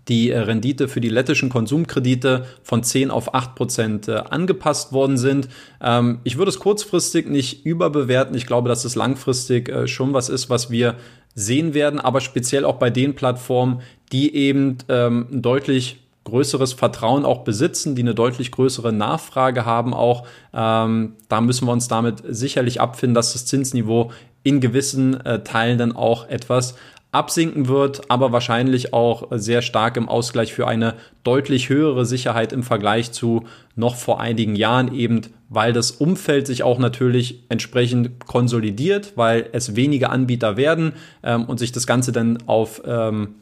die 0.08 0.30
äh, 0.30 0.38
Rendite 0.38 0.88
für 0.88 1.00
die 1.00 1.08
lettischen 1.08 1.48
Konsumkredite 1.48 2.46
von 2.62 2.82
10 2.82 3.10
auf 3.10 3.34
8 3.34 3.54
Prozent 3.54 4.08
äh, 4.08 4.16
angepasst 4.16 4.92
worden 4.92 5.16
sind. 5.16 5.48
Ähm, 5.80 6.20
ich 6.24 6.38
würde 6.38 6.48
es 6.48 6.58
kurzfristig 6.58 7.28
nicht 7.28 7.64
überbewerten. 7.66 8.34
Ich 8.34 8.46
glaube, 8.46 8.68
dass 8.68 8.84
es 8.84 8.94
langfristig 8.94 9.68
äh, 9.68 9.86
schon 9.86 10.14
was 10.14 10.28
ist, 10.28 10.50
was 10.50 10.70
wir 10.70 10.96
sehen 11.34 11.74
werden, 11.74 12.00
aber 12.00 12.20
speziell 12.20 12.64
auch 12.64 12.76
bei 12.76 12.90
den 12.90 13.14
Plattformen, 13.14 13.80
die 14.10 14.34
eben 14.34 14.78
ähm, 14.88 15.26
deutlich 15.30 16.00
größeres 16.24 16.74
Vertrauen 16.74 17.24
auch 17.24 17.44
besitzen, 17.44 17.94
die 17.94 18.02
eine 18.02 18.14
deutlich 18.14 18.50
größere 18.50 18.92
Nachfrage 18.92 19.64
haben 19.64 19.94
auch. 19.94 20.26
Ähm, 20.52 21.14
da 21.28 21.40
müssen 21.40 21.66
wir 21.66 21.72
uns 21.72 21.88
damit 21.88 22.22
sicherlich 22.28 22.80
abfinden, 22.80 23.14
dass 23.14 23.32
das 23.32 23.46
Zinsniveau 23.46 24.10
in 24.42 24.60
gewissen 24.60 25.20
äh, 25.24 25.42
Teilen 25.42 25.78
dann 25.78 25.92
auch 25.94 26.28
etwas 26.28 26.74
absinken 27.10 27.68
wird, 27.68 28.10
aber 28.10 28.32
wahrscheinlich 28.32 28.92
auch 28.92 29.28
sehr 29.30 29.62
stark 29.62 29.96
im 29.96 30.08
Ausgleich 30.08 30.52
für 30.52 30.68
eine 30.68 30.94
deutlich 31.24 31.68
höhere 31.70 32.04
Sicherheit 32.04 32.52
im 32.52 32.62
Vergleich 32.62 33.12
zu 33.12 33.44
noch 33.76 33.96
vor 33.96 34.20
einigen 34.20 34.56
Jahren 34.56 34.94
eben, 34.94 35.22
weil 35.48 35.72
das 35.72 35.90
Umfeld 35.90 36.46
sich 36.46 36.62
auch 36.62 36.78
natürlich 36.78 37.44
entsprechend 37.48 38.26
konsolidiert, 38.26 39.14
weil 39.16 39.48
es 39.52 39.74
weniger 39.74 40.10
Anbieter 40.10 40.58
werden 40.58 40.92
ähm, 41.22 41.46
und 41.46 41.58
sich 41.58 41.72
das 41.72 41.86
Ganze 41.86 42.12
dann 42.12 42.38
auf 42.46 42.82
ähm, 42.84 43.36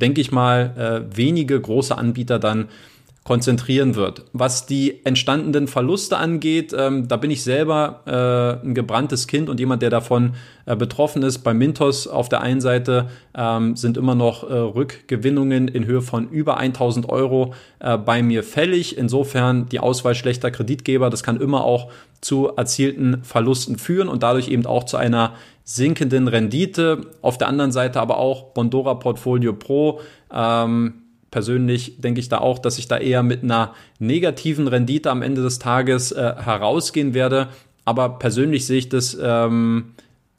denke 0.00 0.20
ich 0.20 0.32
mal, 0.32 1.06
äh, 1.10 1.16
wenige 1.16 1.60
große 1.60 1.96
Anbieter 1.96 2.38
dann 2.38 2.68
konzentrieren 3.30 3.94
wird. 3.94 4.24
Was 4.32 4.66
die 4.66 5.06
entstandenen 5.06 5.68
Verluste 5.68 6.16
angeht, 6.16 6.74
ähm, 6.76 7.06
da 7.06 7.16
bin 7.16 7.30
ich 7.30 7.44
selber 7.44 8.00
äh, 8.04 8.66
ein 8.66 8.74
gebranntes 8.74 9.28
Kind 9.28 9.48
und 9.48 9.60
jemand, 9.60 9.82
der 9.82 9.90
davon 9.90 10.32
äh, 10.66 10.74
betroffen 10.74 11.22
ist. 11.22 11.38
Bei 11.44 11.54
Mintos 11.54 12.08
auf 12.08 12.28
der 12.28 12.40
einen 12.40 12.60
Seite 12.60 13.08
ähm, 13.36 13.76
sind 13.76 13.96
immer 13.96 14.16
noch 14.16 14.50
äh, 14.50 14.52
Rückgewinnungen 14.52 15.68
in 15.68 15.86
Höhe 15.86 16.02
von 16.02 16.28
über 16.28 16.56
1000 16.56 17.08
Euro 17.08 17.54
äh, 17.78 17.96
bei 17.96 18.20
mir 18.20 18.42
fällig. 18.42 18.98
Insofern 18.98 19.68
die 19.68 19.78
Auswahl 19.78 20.16
schlechter 20.16 20.50
Kreditgeber, 20.50 21.08
das 21.08 21.22
kann 21.22 21.40
immer 21.40 21.62
auch 21.62 21.92
zu 22.20 22.48
erzielten 22.48 23.22
Verlusten 23.22 23.78
führen 23.78 24.08
und 24.08 24.24
dadurch 24.24 24.48
eben 24.48 24.66
auch 24.66 24.82
zu 24.82 24.96
einer 24.96 25.34
sinkenden 25.62 26.26
Rendite. 26.26 27.02
Auf 27.22 27.38
der 27.38 27.46
anderen 27.46 27.70
Seite 27.70 28.00
aber 28.00 28.18
auch 28.18 28.54
Bondora 28.54 28.94
Portfolio 28.94 29.52
Pro. 29.52 30.00
Ähm, 30.34 30.94
persönlich 31.30 32.00
denke 32.00 32.20
ich 32.20 32.28
da 32.28 32.38
auch, 32.38 32.58
dass 32.58 32.78
ich 32.78 32.88
da 32.88 32.98
eher 32.98 33.22
mit 33.22 33.42
einer 33.42 33.74
negativen 33.98 34.68
Rendite 34.68 35.10
am 35.10 35.22
Ende 35.22 35.42
des 35.42 35.58
Tages 35.58 36.12
äh, 36.12 36.34
herausgehen 36.38 37.14
werde. 37.14 37.48
Aber 37.84 38.18
persönlich 38.18 38.66
sehe 38.66 38.78
ich 38.78 38.88
das 38.88 39.16
ähm, 39.20 39.92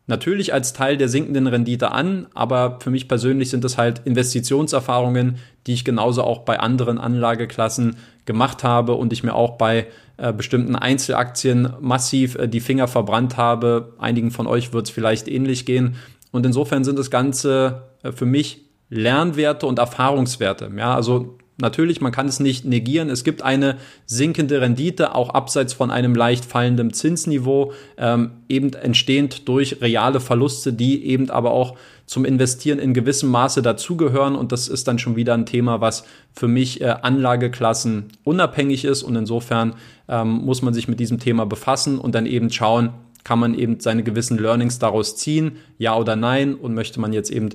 natürlich 0.07 0.53
als 0.53 0.73
Teil 0.73 0.97
der 0.97 1.09
sinkenden 1.09 1.47
Rendite 1.47 1.91
an, 1.91 2.27
aber 2.33 2.79
für 2.81 2.91
mich 2.91 3.07
persönlich 3.07 3.49
sind 3.49 3.63
das 3.63 3.77
halt 3.77 4.01
Investitionserfahrungen, 4.05 5.37
die 5.67 5.73
ich 5.73 5.85
genauso 5.85 6.23
auch 6.23 6.39
bei 6.39 6.59
anderen 6.59 6.97
Anlageklassen 6.97 7.95
gemacht 8.25 8.63
habe 8.63 8.93
und 8.93 9.13
ich 9.13 9.23
mir 9.23 9.33
auch 9.33 9.57
bei 9.57 9.87
äh, 10.17 10.33
bestimmten 10.33 10.75
Einzelaktien 10.75 11.73
massiv 11.79 12.35
äh, 12.35 12.47
die 12.47 12.59
Finger 12.59 12.87
verbrannt 12.87 13.37
habe. 13.37 13.93
Einigen 13.97 14.31
von 14.31 14.47
euch 14.47 14.73
wird 14.73 14.87
es 14.87 14.91
vielleicht 14.91 15.27
ähnlich 15.27 15.65
gehen. 15.65 15.95
Und 16.31 16.45
insofern 16.45 16.83
sind 16.83 16.99
das 16.99 17.09
Ganze 17.09 17.83
äh, 18.03 18.11
für 18.11 18.25
mich 18.25 18.70
Lernwerte 18.91 19.65
und 19.65 19.79
Erfahrungswerte. 19.79 20.69
Ja, 20.77 20.93
also 20.93 21.37
natürlich, 21.57 22.01
man 22.01 22.11
kann 22.11 22.27
es 22.27 22.41
nicht 22.41 22.65
negieren. 22.65 23.09
Es 23.09 23.23
gibt 23.23 23.41
eine 23.41 23.77
sinkende 24.05 24.59
Rendite, 24.59 25.15
auch 25.15 25.29
abseits 25.29 25.73
von 25.73 25.91
einem 25.91 26.13
leicht 26.13 26.43
fallenden 26.43 26.91
Zinsniveau, 26.91 27.71
ähm, 27.97 28.31
eben 28.49 28.73
entstehend 28.73 29.47
durch 29.47 29.81
reale 29.81 30.19
Verluste, 30.19 30.73
die 30.73 31.05
eben 31.05 31.29
aber 31.29 31.51
auch 31.51 31.77
zum 32.05 32.25
Investieren 32.25 32.79
in 32.79 32.93
gewissem 32.93 33.29
Maße 33.29 33.61
dazugehören. 33.61 34.35
Und 34.35 34.51
das 34.51 34.67
ist 34.67 34.89
dann 34.89 34.99
schon 34.99 35.15
wieder 35.15 35.35
ein 35.35 35.45
Thema, 35.45 35.79
was 35.79 36.03
für 36.33 36.49
mich 36.49 36.81
äh, 36.81 36.93
Anlageklassen 37.01 38.09
unabhängig 38.25 38.83
ist. 38.83 39.03
Und 39.03 39.15
insofern 39.15 39.75
ähm, 40.09 40.27
muss 40.27 40.61
man 40.61 40.73
sich 40.73 40.89
mit 40.89 40.99
diesem 40.99 41.19
Thema 41.19 41.45
befassen 41.45 41.97
und 41.97 42.13
dann 42.13 42.25
eben 42.25 42.51
schauen, 42.51 42.89
kann 43.23 43.39
man 43.39 43.53
eben 43.53 43.79
seine 43.79 44.03
gewissen 44.03 44.37
Learnings 44.37 44.79
daraus 44.79 45.15
ziehen, 45.15 45.57
ja 45.77 45.95
oder 45.95 46.15
nein, 46.15 46.55
und 46.55 46.73
möchte 46.73 46.99
man 46.99 47.13
jetzt 47.13 47.29
eben 47.29 47.49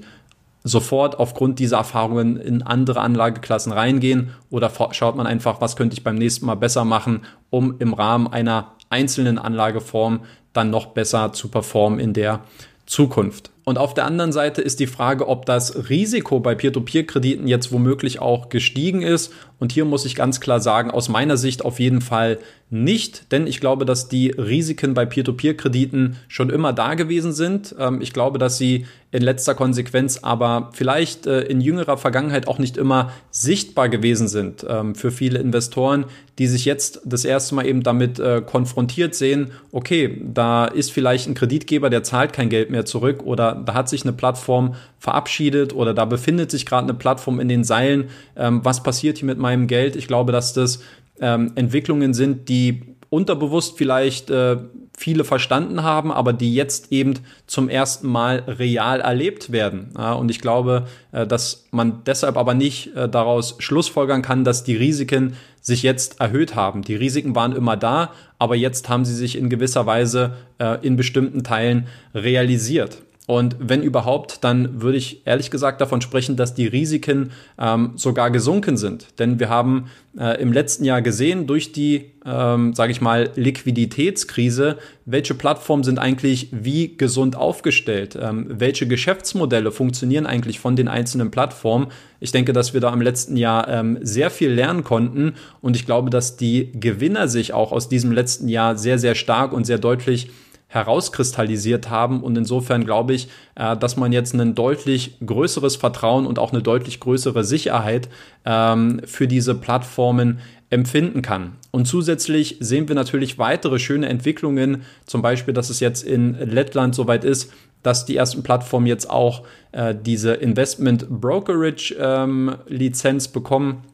sofort 0.67 1.19
aufgrund 1.21 1.61
dieser 1.61 1.77
Erfahrungen 1.77 2.37
in 2.37 2.63
andere 2.63 3.01
Anlageklassen 3.01 3.73
reingehen 3.73 4.33
oder 4.51 4.71
schaut 4.91 5.15
man 5.15 5.27
einfach, 5.27 5.61
was 5.61 5.77
könnte 5.77 5.95
ich 5.95 6.03
beim 6.03 6.17
nächsten 6.17 6.45
Mal 6.45 6.57
besser 6.57 6.85
machen, 6.85 7.23
um 7.51 7.77
im 7.79 7.95
Rahmen 7.95 8.27
einer 8.27 8.73
einzelnen 8.91 9.39
Anlageform 9.39 10.25
dann 10.53 10.71
noch 10.71 10.87
besser 10.87 11.33
zu 11.33 11.49
performen 11.49 12.01
in 12.01 12.15
der 12.15 12.41
Zukunft. 12.85 13.51
Und 13.69 13.79
auf 13.79 13.95
der 13.95 14.05
anderen 14.05 14.31
Seite 14.31 14.63
ist 14.63 14.79
die 14.79 14.87
Frage, 14.87 15.27
ob 15.27 15.45
das 15.45 15.89
Risiko 15.91 16.39
bei 16.39 16.55
Peer-to-Peer-Krediten 16.55 17.49
jetzt 17.49 17.73
womöglich 17.73 18.21
auch 18.21 18.49
gestiegen 18.49 19.03
ist. 19.03 19.33
Und 19.59 19.73
hier 19.73 19.85
muss 19.85 20.05
ich 20.05 20.15
ganz 20.15 20.39
klar 20.39 20.61
sagen, 20.61 20.93
aus 20.93 21.09
meiner 21.09 21.37
Sicht 21.37 21.65
auf 21.65 21.81
jeden 21.81 22.01
Fall 22.01 22.39
nicht, 22.69 23.31
denn 23.31 23.47
ich 23.47 23.61
glaube, 23.61 23.85
dass 23.85 24.09
die 24.09 24.31
Risiken 24.31 24.95
bei 24.95 25.07
Peer-to-Peer-Krediten 25.07 26.17
schon 26.27 26.51
immer 26.51 26.73
da 26.73 26.95
gewesen 26.95 27.33
sind. 27.33 27.75
Ähm, 27.79 28.01
ich 28.01 28.13
glaube, 28.13 28.39
dass 28.39 28.59
sie 28.59 28.87
in 29.13 29.23
letzter 29.23 29.55
Konsequenz 29.55 30.19
aber 30.23 30.71
vielleicht 30.73 31.27
äh, 31.27 31.43
in 31.43 31.61
jüngerer 31.61 31.97
Vergangenheit 31.97 32.49
auch 32.49 32.59
nicht 32.59 32.77
immer 32.77 33.13
sichtbar 33.31 33.89
gewesen 33.89 34.27
sind 34.27 34.67
ähm, 34.69 34.97
für 34.97 35.13
viele 35.13 35.39
Investoren, 35.39 36.07
die 36.39 36.49
sich 36.49 36.65
jetzt 36.65 37.01
das 37.05 37.25
erste 37.25 37.55
Mal 37.55 37.67
eben 37.67 37.85
damit 37.85 38.19
äh, 38.19 38.43
konfrontiert 38.45 39.15
sehen, 39.15 39.53
okay, 39.71 40.21
da 40.23 40.67
ist 40.67 40.91
vielleicht 40.91 41.29
ein 41.29 41.35
Kreditgeber, 41.35 41.89
der 41.89 42.03
zahlt 42.03 42.33
kein 42.33 42.49
Geld 42.49 42.71
mehr 42.71 42.85
zurück 42.85 43.23
oder 43.23 43.56
da 43.65 43.75
hat 43.75 43.89
sich 43.89 44.03
eine 44.03 44.13
Plattform 44.13 44.75
verabschiedet 44.99 45.75
oder 45.75 45.95
da 45.95 46.05
befindet 46.05 46.51
sich 46.51 46.67
gerade 46.67 46.85
eine 46.85 46.95
Plattform 46.95 47.41
in 47.41 47.49
den 47.49 47.65
Seilen. 47.65 48.11
Ähm, 48.37 48.65
was 48.65 48.83
passiert 48.83 49.19
hier 49.19 49.27
mit 49.27 49.39
meinem 49.39 49.67
Geld? 49.67 49.97
Ich 49.97 50.07
glaube, 50.07 50.33
dass 50.33 50.53
das 50.53 50.81
ähm, 51.21 51.53
Entwicklungen 51.55 52.15
sind, 52.15 52.49
die 52.49 52.83
unterbewusst 53.09 53.79
vielleicht 53.79 54.31
äh, 54.31 54.59
viele 54.97 55.25
verstanden 55.25 55.83
haben, 55.83 56.11
aber 56.11 56.33
die 56.33 56.55
jetzt 56.55 56.91
eben 56.91 57.15
zum 57.47 57.69
ersten 57.69 58.09
Mal 58.09 58.43
real 58.47 59.01
erlebt 59.01 59.53
werden. 59.53 59.91
Ja, 59.97 60.15
und 60.15 60.31
ich 60.31 60.41
glaube, 60.41 60.87
äh, 61.13 61.27
dass 61.27 61.67
man 61.71 62.03
deshalb 62.07 62.37
aber 62.37 62.55
nicht 62.55 62.95
äh, 62.97 63.09
daraus 63.09 63.57
schlussfolgern 63.59 64.23
kann, 64.23 64.45
dass 64.45 64.65
die 64.65 64.77
Risiken 64.77 65.37
sich 65.61 65.83
jetzt 65.83 66.21
erhöht 66.21 66.55
haben. 66.55 66.83
Die 66.83 66.95
Risiken 66.95 67.35
waren 67.35 67.53
immer 67.53 67.77
da, 67.77 68.13
aber 68.39 68.57
jetzt 68.57 68.89
haben 68.89 69.05
sie 69.05 69.15
sich 69.15 69.37
in 69.37 69.51
gewisser 69.51 69.85
Weise 69.85 70.37
äh, 70.59 70.79
in 70.87 70.97
bestimmten 70.97 71.43
Teilen 71.43 71.89
realisiert. 72.15 72.99
Und 73.27 73.57
wenn 73.59 73.83
überhaupt, 73.83 74.45
dann 74.45 74.81
würde 74.81 74.99
ich 74.99 75.27
ehrlich 75.27 75.51
gesagt 75.51 75.81
davon 75.81 76.01
sprechen, 76.01 76.37
dass 76.37 76.55
die 76.55 76.69
Risiken 76.69 77.33
ähm, 77.59 77.93
sogar 77.97 78.31
gesunken 78.31 78.77
sind. 78.77 79.19
Denn 79.19 79.41
wir 79.41 79.49
haben 79.49 79.91
äh, 80.17 80.41
im 80.41 80.53
letzten 80.53 80.85
Jahr 80.85 81.03
gesehen, 81.03 81.49
durch 81.49 81.73
die, 81.73 82.13
ähm, 82.25 82.73
sage 82.73 82.93
ich 82.93 83.01
mal, 83.01 83.31
Liquiditätskrise, 83.35 84.79
welche 85.07 85.35
Plattformen 85.35 85.83
sind 85.83 85.99
eigentlich 85.99 86.51
wie 86.53 86.97
gesund 86.97 87.35
aufgestellt, 87.35 88.17
ähm, 88.21 88.47
welche 88.49 88.87
Geschäftsmodelle 88.87 89.73
funktionieren 89.73 90.27
eigentlich 90.27 90.61
von 90.61 90.77
den 90.77 90.87
einzelnen 90.87 91.33
Plattformen. 91.33 91.89
Ich 92.21 92.31
denke, 92.31 92.53
dass 92.53 92.75
wir 92.75 92.81
da 92.81 92.93
im 92.93 93.01
letzten 93.01 93.37
Jahr 93.37 93.67
ähm, 93.67 93.99
sehr 94.03 94.31
viel 94.31 94.53
lernen 94.53 94.85
konnten 94.85 95.35
und 95.61 95.75
ich 95.75 95.85
glaube, 95.85 96.11
dass 96.11 96.37
die 96.37 96.71
Gewinner 96.79 97.27
sich 97.27 97.53
auch 97.53 97.73
aus 97.73 97.89
diesem 97.89 98.13
letzten 98.13 98.49
Jahr 98.49 98.79
sehr, 98.79 99.01
sehr 99.01 99.17
stark 99.17 99.53
und 99.53 99.65
sehr 99.65 99.79
deutlich 99.79 100.31
herauskristallisiert 100.69 101.91
haben. 101.91 102.23
Und 102.23 102.37
insofern 102.37 102.85
glaube 102.85 103.15
ich, 103.15 103.29
äh, 103.55 103.77
dass 103.77 103.97
man 103.97 104.13
jetzt 104.13 104.35
ein 104.35 104.55
deutlich 104.55 105.17
größeres 105.25 105.77
Vertrauen 105.77 106.27
und 106.27 106.39
auch 106.39 106.53
eine 106.53 106.63
deutlich 106.63 107.01
größere 107.01 107.45
Sicherheit 107.45 108.09
ähm, 108.45 109.01
für 109.05 109.29
diese 109.29 109.55
Plattformen 109.55 110.41
empfinden 110.69 111.23
kann. 111.23 111.53
Und 111.71 111.87
zusätzlich 111.87 112.57
sehen 112.61 112.89
wir 112.89 112.97
natürlich 112.97 113.39
weitere 113.39 113.79
schöne 113.79 114.09
Entwicklungen, 114.09 114.83
zum 115.07 115.23
Beispiel, 115.23 115.55
dass 115.55 115.71
es 115.71 115.79
jetzt 115.79 116.03
in 116.03 116.35
Lettland 116.35 116.95
soweit 116.95 117.25
ist, 117.25 117.53
dass 117.83 118.05
die 118.05 118.17
ersten 118.17 118.43
Plattformen 118.43 118.87
jetzt 118.87 119.09
auch 119.09 119.45
äh, 119.71 119.95
diese 119.95 120.35
Investment 120.35 121.09
Brokerage 121.09 121.95
ähm, 122.01 122.57
Lizenz 122.67 123.29
bekommen 123.29 123.85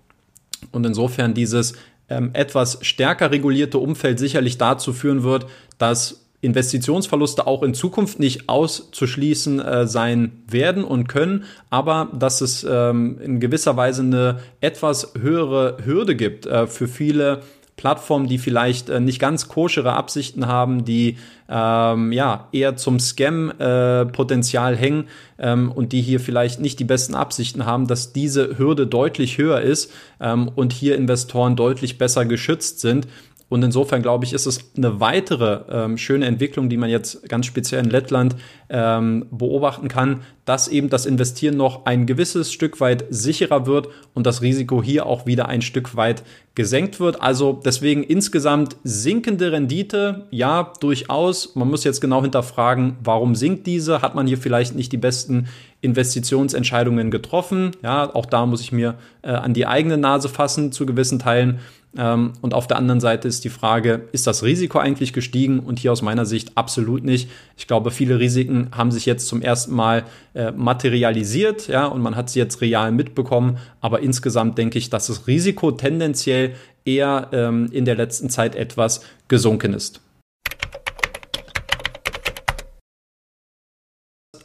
und 0.70 0.86
insofern 0.86 1.34
dieses 1.34 1.74
ähm, 2.08 2.30
etwas 2.32 2.78
stärker 2.80 3.30
regulierte 3.30 3.78
Umfeld 3.78 4.18
sicherlich 4.18 4.56
dazu 4.56 4.94
führen 4.94 5.22
wird, 5.22 5.46
dass 5.76 6.21
Investitionsverluste 6.42 7.46
auch 7.46 7.62
in 7.62 7.72
Zukunft 7.72 8.18
nicht 8.18 8.48
auszuschließen 8.48 9.60
äh, 9.60 9.86
sein 9.86 10.42
werden 10.48 10.84
und 10.84 11.08
können, 11.08 11.44
aber 11.70 12.08
dass 12.12 12.40
es 12.40 12.66
ähm, 12.68 13.18
in 13.22 13.38
gewisser 13.38 13.76
Weise 13.76 14.02
eine 14.02 14.40
etwas 14.60 15.14
höhere 15.18 15.78
Hürde 15.84 16.16
gibt 16.16 16.46
äh, 16.46 16.66
für 16.66 16.88
viele 16.88 17.42
Plattformen, 17.76 18.26
die 18.26 18.38
vielleicht 18.38 18.90
äh, 18.90 19.00
nicht 19.00 19.18
ganz 19.18 19.48
koschere 19.48 19.94
Absichten 19.94 20.46
haben, 20.46 20.84
die 20.84 21.16
ähm, 21.48 22.12
ja 22.12 22.48
eher 22.52 22.76
zum 22.76 23.00
Scam-Potenzial 23.00 24.74
äh, 24.74 24.76
hängen 24.76 25.08
ähm, 25.38 25.70
und 25.72 25.92
die 25.92 26.02
hier 26.02 26.20
vielleicht 26.20 26.60
nicht 26.60 26.80
die 26.80 26.84
besten 26.84 27.14
Absichten 27.14 27.66
haben, 27.66 27.86
dass 27.86 28.12
diese 28.12 28.58
Hürde 28.58 28.86
deutlich 28.86 29.38
höher 29.38 29.60
ist 29.60 29.92
ähm, 30.20 30.50
und 30.54 30.72
hier 30.72 30.96
Investoren 30.96 31.56
deutlich 31.56 31.98
besser 31.98 32.24
geschützt 32.24 32.80
sind 32.80 33.06
Und 33.52 33.62
insofern 33.62 34.00
glaube 34.00 34.24
ich, 34.24 34.32
ist 34.32 34.46
es 34.46 34.72
eine 34.78 34.98
weitere 34.98 35.60
ähm, 35.70 35.98
schöne 35.98 36.24
Entwicklung, 36.24 36.70
die 36.70 36.78
man 36.78 36.88
jetzt 36.88 37.28
ganz 37.28 37.44
speziell 37.44 37.84
in 37.84 37.90
Lettland 37.90 38.34
ähm, 38.70 39.26
beobachten 39.30 39.88
kann, 39.88 40.20
dass 40.46 40.68
eben 40.68 40.88
das 40.88 41.04
Investieren 41.04 41.58
noch 41.58 41.84
ein 41.84 42.06
gewisses 42.06 42.50
Stück 42.50 42.80
weit 42.80 43.04
sicherer 43.10 43.66
wird 43.66 43.88
und 44.14 44.26
das 44.26 44.40
Risiko 44.40 44.82
hier 44.82 45.04
auch 45.04 45.26
wieder 45.26 45.50
ein 45.50 45.60
Stück 45.60 45.96
weit 45.96 46.22
gesenkt 46.54 46.98
wird. 46.98 47.20
Also 47.20 47.60
deswegen 47.62 48.02
insgesamt 48.02 48.76
sinkende 48.84 49.52
Rendite, 49.52 50.28
ja, 50.30 50.72
durchaus. 50.80 51.54
Man 51.54 51.68
muss 51.68 51.84
jetzt 51.84 52.00
genau 52.00 52.22
hinterfragen, 52.22 52.96
warum 53.04 53.34
sinkt 53.34 53.66
diese? 53.66 54.00
Hat 54.00 54.14
man 54.14 54.26
hier 54.26 54.38
vielleicht 54.38 54.74
nicht 54.74 54.92
die 54.92 54.96
besten 54.96 55.48
Investitionsentscheidungen 55.82 57.10
getroffen? 57.10 57.72
Ja, 57.82 58.14
auch 58.14 58.24
da 58.24 58.46
muss 58.46 58.62
ich 58.62 58.72
mir 58.72 58.94
äh, 59.20 59.28
an 59.28 59.52
die 59.52 59.66
eigene 59.66 59.98
Nase 59.98 60.30
fassen 60.30 60.72
zu 60.72 60.86
gewissen 60.86 61.18
Teilen. 61.18 61.60
Ähm, 61.96 62.32
und 62.40 62.54
auf 62.54 62.66
der 62.66 62.78
anderen 62.78 63.00
Seite 63.00 63.28
ist 63.28 63.44
die 63.44 63.50
Frage, 63.50 64.08
ist 64.12 64.26
das 64.26 64.42
Risiko 64.42 64.78
eigentlich 64.78 65.12
gestiegen? 65.12 65.60
Und 65.60 65.78
hier 65.78 65.92
aus 65.92 66.02
meiner 66.02 66.24
Sicht 66.24 66.56
absolut 66.56 67.04
nicht. 67.04 67.30
Ich 67.56 67.66
glaube, 67.66 67.90
viele 67.90 68.18
Risiken 68.18 68.68
haben 68.72 68.90
sich 68.90 69.06
jetzt 69.06 69.26
zum 69.28 69.42
ersten 69.42 69.74
Mal 69.74 70.04
äh, 70.34 70.52
materialisiert, 70.52 71.68
ja, 71.68 71.86
und 71.86 72.00
man 72.00 72.16
hat 72.16 72.30
sie 72.30 72.38
jetzt 72.38 72.60
real 72.60 72.92
mitbekommen. 72.92 73.58
Aber 73.80 74.00
insgesamt 74.00 74.56
denke 74.58 74.78
ich, 74.78 74.90
dass 74.90 75.08
das 75.08 75.26
Risiko 75.26 75.72
tendenziell 75.72 76.54
eher 76.84 77.28
ähm, 77.32 77.68
in 77.72 77.84
der 77.84 77.94
letzten 77.94 78.30
Zeit 78.30 78.56
etwas 78.56 79.02
gesunken 79.28 79.74
ist. 79.74 80.00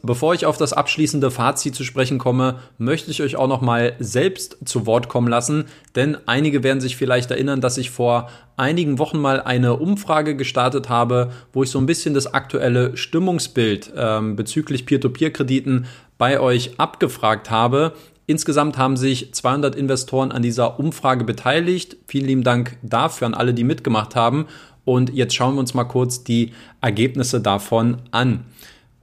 Bevor 0.03 0.33
ich 0.33 0.45
auf 0.45 0.57
das 0.57 0.73
abschließende 0.73 1.31
Fazit 1.31 1.75
zu 1.75 1.83
sprechen 1.83 2.17
komme, 2.17 2.59
möchte 2.77 3.11
ich 3.11 3.21
euch 3.21 3.35
auch 3.35 3.47
noch 3.47 3.61
mal 3.61 3.93
selbst 3.99 4.57
zu 4.65 4.85
Wort 4.85 5.09
kommen 5.09 5.27
lassen, 5.27 5.65
denn 5.95 6.17
einige 6.25 6.63
werden 6.63 6.81
sich 6.81 6.95
vielleicht 6.95 7.31
erinnern, 7.31 7.61
dass 7.61 7.77
ich 7.77 7.89
vor 7.89 8.29
einigen 8.55 8.99
Wochen 8.99 9.19
mal 9.19 9.41
eine 9.41 9.75
Umfrage 9.77 10.35
gestartet 10.35 10.89
habe, 10.89 11.31
wo 11.53 11.63
ich 11.63 11.69
so 11.69 11.79
ein 11.79 11.85
bisschen 11.85 12.13
das 12.13 12.33
aktuelle 12.33 12.95
Stimmungsbild 12.97 13.93
ähm, 13.95 14.35
bezüglich 14.35 14.85
Peer-to-Peer-Krediten 14.85 15.85
bei 16.17 16.39
euch 16.39 16.79
abgefragt 16.79 17.49
habe. 17.49 17.93
Insgesamt 18.25 18.77
haben 18.77 18.97
sich 18.97 19.33
200 19.33 19.75
Investoren 19.75 20.31
an 20.31 20.41
dieser 20.41 20.79
Umfrage 20.79 21.23
beteiligt. 21.23 21.95
Vielen 22.07 22.25
lieben 22.25 22.43
Dank 22.43 22.77
dafür 22.83 23.27
an 23.27 23.33
alle, 23.33 23.53
die 23.53 23.63
mitgemacht 23.63 24.15
haben. 24.15 24.47
Und 24.83 25.13
jetzt 25.13 25.35
schauen 25.35 25.55
wir 25.55 25.59
uns 25.59 25.73
mal 25.73 25.85
kurz 25.85 26.23
die 26.23 26.53
Ergebnisse 26.81 27.39
davon 27.41 27.97
an. 28.11 28.45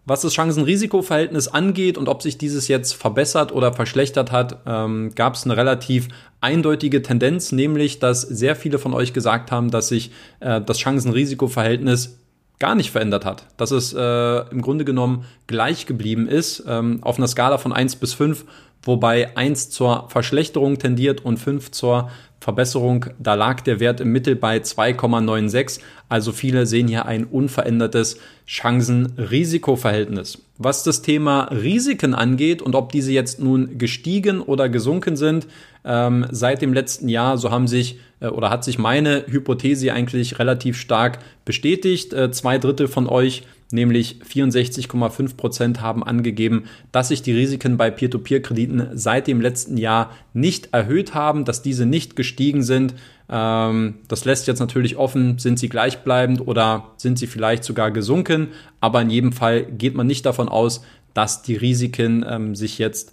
Was 0.06 0.20
das 0.20 0.34
Chancen-Risiko-Verhältnis 0.34 1.48
angeht 1.48 1.96
und 1.96 2.08
ob 2.08 2.20
sich 2.20 2.36
dieses 2.36 2.68
jetzt 2.68 2.92
verbessert 2.92 3.52
oder 3.52 3.72
verschlechtert 3.72 4.32
hat, 4.32 4.58
ähm, 4.66 5.14
gab 5.14 5.34
es 5.34 5.44
eine 5.44 5.56
relativ 5.56 6.08
eindeutige 6.42 7.00
Tendenz, 7.00 7.52
nämlich 7.52 8.00
dass 8.00 8.20
sehr 8.20 8.54
viele 8.54 8.78
von 8.78 8.92
euch 8.92 9.14
gesagt 9.14 9.50
haben, 9.50 9.70
dass 9.70 9.88
sich 9.88 10.10
äh, 10.40 10.60
das 10.60 10.78
Chancen-Risiko-Verhältnis 10.78 12.18
gar 12.58 12.74
nicht 12.74 12.90
verändert 12.90 13.24
hat, 13.24 13.46
dass 13.56 13.70
es 13.70 13.94
äh, 13.94 14.50
im 14.50 14.60
Grunde 14.60 14.84
genommen 14.84 15.24
gleich 15.46 15.86
geblieben 15.86 16.28
ist, 16.28 16.64
ähm, 16.66 16.98
auf 17.02 17.16
einer 17.16 17.26
Skala 17.26 17.56
von 17.56 17.72
1 17.72 17.96
bis 17.96 18.12
5, 18.12 18.44
wobei 18.82 19.36
1 19.36 19.70
zur 19.70 20.08
Verschlechterung 20.10 20.78
tendiert 20.78 21.24
und 21.24 21.38
5 21.38 21.70
zur 21.70 22.10
Verbesserung. 22.44 23.06
Da 23.18 23.32
lag 23.32 23.62
der 23.62 23.80
Wert 23.80 24.02
im 24.02 24.12
Mittel 24.12 24.36
bei 24.36 24.58
2,96. 24.58 25.80
Also 26.10 26.30
viele 26.30 26.66
sehen 26.66 26.88
hier 26.88 27.06
ein 27.06 27.24
unverändertes 27.24 28.18
Chancen-Risiko-Verhältnis. 28.46 30.44
Was 30.58 30.84
das 30.84 31.00
Thema 31.00 31.44
Risiken 31.44 32.12
angeht 32.12 32.60
und 32.60 32.74
ob 32.74 32.92
diese 32.92 33.12
jetzt 33.12 33.40
nun 33.40 33.78
gestiegen 33.78 34.42
oder 34.42 34.68
gesunken 34.68 35.16
sind, 35.16 35.46
ähm, 35.86 36.26
seit 36.30 36.60
dem 36.60 36.74
letzten 36.74 37.08
Jahr, 37.08 37.38
so 37.38 37.50
haben 37.50 37.66
sich 37.66 37.98
äh, 38.20 38.26
oder 38.26 38.50
hat 38.50 38.62
sich 38.62 38.78
meine 38.78 39.24
Hypothese 39.26 39.94
eigentlich 39.94 40.38
relativ 40.38 40.76
stark 40.78 41.20
bestätigt. 41.46 42.12
Äh, 42.12 42.30
zwei 42.30 42.58
Drittel 42.58 42.88
von 42.88 43.06
euch 43.06 43.44
nämlich 43.72 44.20
64,5 44.28 45.36
Prozent 45.36 45.80
haben 45.80 46.04
angegeben, 46.04 46.64
dass 46.92 47.08
sich 47.08 47.22
die 47.22 47.32
Risiken 47.32 47.76
bei 47.76 47.90
Peer-to-Peer-Krediten 47.90 48.88
seit 48.94 49.26
dem 49.26 49.40
letzten 49.40 49.76
Jahr 49.76 50.10
nicht 50.32 50.68
erhöht 50.72 51.14
haben, 51.14 51.44
dass 51.44 51.62
diese 51.62 51.86
nicht 51.86 52.16
gestiegen 52.16 52.62
sind. 52.62 52.94
Ähm, 53.28 53.96
das 54.08 54.24
lässt 54.24 54.46
jetzt 54.46 54.60
natürlich 54.60 54.96
offen, 54.96 55.38
sind 55.38 55.58
sie 55.58 55.68
gleichbleibend 55.68 56.46
oder 56.46 56.92
sind 56.96 57.18
sie 57.18 57.26
vielleicht 57.26 57.64
sogar 57.64 57.90
gesunken, 57.90 58.48
aber 58.80 59.02
in 59.02 59.10
jedem 59.10 59.32
Fall 59.32 59.64
geht 59.64 59.94
man 59.94 60.06
nicht 60.06 60.26
davon 60.26 60.48
aus, 60.48 60.82
dass 61.14 61.42
die 61.42 61.56
Risiken 61.56 62.24
ähm, 62.28 62.54
sich 62.54 62.78
jetzt 62.78 63.12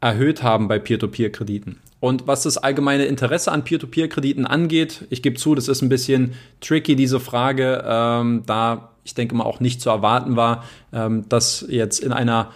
erhöht 0.00 0.42
haben 0.42 0.68
bei 0.68 0.78
Peer-to-Peer-Krediten. 0.78 1.78
Und 2.00 2.26
was 2.26 2.42
das 2.42 2.58
allgemeine 2.58 3.06
Interesse 3.06 3.50
an 3.50 3.64
Peer-to-Peer-Krediten 3.64 4.46
angeht, 4.46 5.06
ich 5.08 5.22
gebe 5.22 5.36
zu, 5.36 5.54
das 5.54 5.68
ist 5.68 5.80
ein 5.80 5.88
bisschen 5.88 6.34
tricky, 6.60 6.96
diese 6.96 7.18
Frage, 7.18 7.82
ähm, 7.86 8.42
da 8.44 8.93
ich 9.04 9.14
denke 9.14 9.34
mal 9.34 9.44
auch 9.44 9.60
nicht 9.60 9.80
zu 9.80 9.90
erwarten 9.90 10.36
war, 10.36 10.64
ähm, 10.92 11.28
dass 11.28 11.64
jetzt 11.68 12.00
in 12.00 12.12
einer 12.12 12.50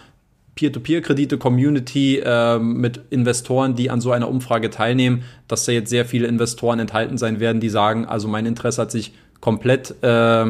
Peer-to-Peer-Kredite-Community 0.55 2.17
äh, 2.17 2.59
mit 2.59 2.99
Investoren, 3.11 3.75
die 3.75 3.89
an 3.89 4.01
so 4.01 4.11
einer 4.11 4.27
Umfrage 4.27 4.69
teilnehmen, 4.69 5.23
dass 5.47 5.63
da 5.63 5.71
jetzt 5.71 5.89
sehr 5.89 6.05
viele 6.05 6.27
Investoren 6.27 6.79
enthalten 6.79 7.17
sein 7.17 7.39
werden, 7.39 7.61
die 7.61 7.69
sagen, 7.69 8.05
also 8.05 8.27
mein 8.27 8.45
Interesse 8.45 8.81
hat 8.81 8.91
sich 8.91 9.13
komplett 9.39 9.95
äh, 10.01 10.45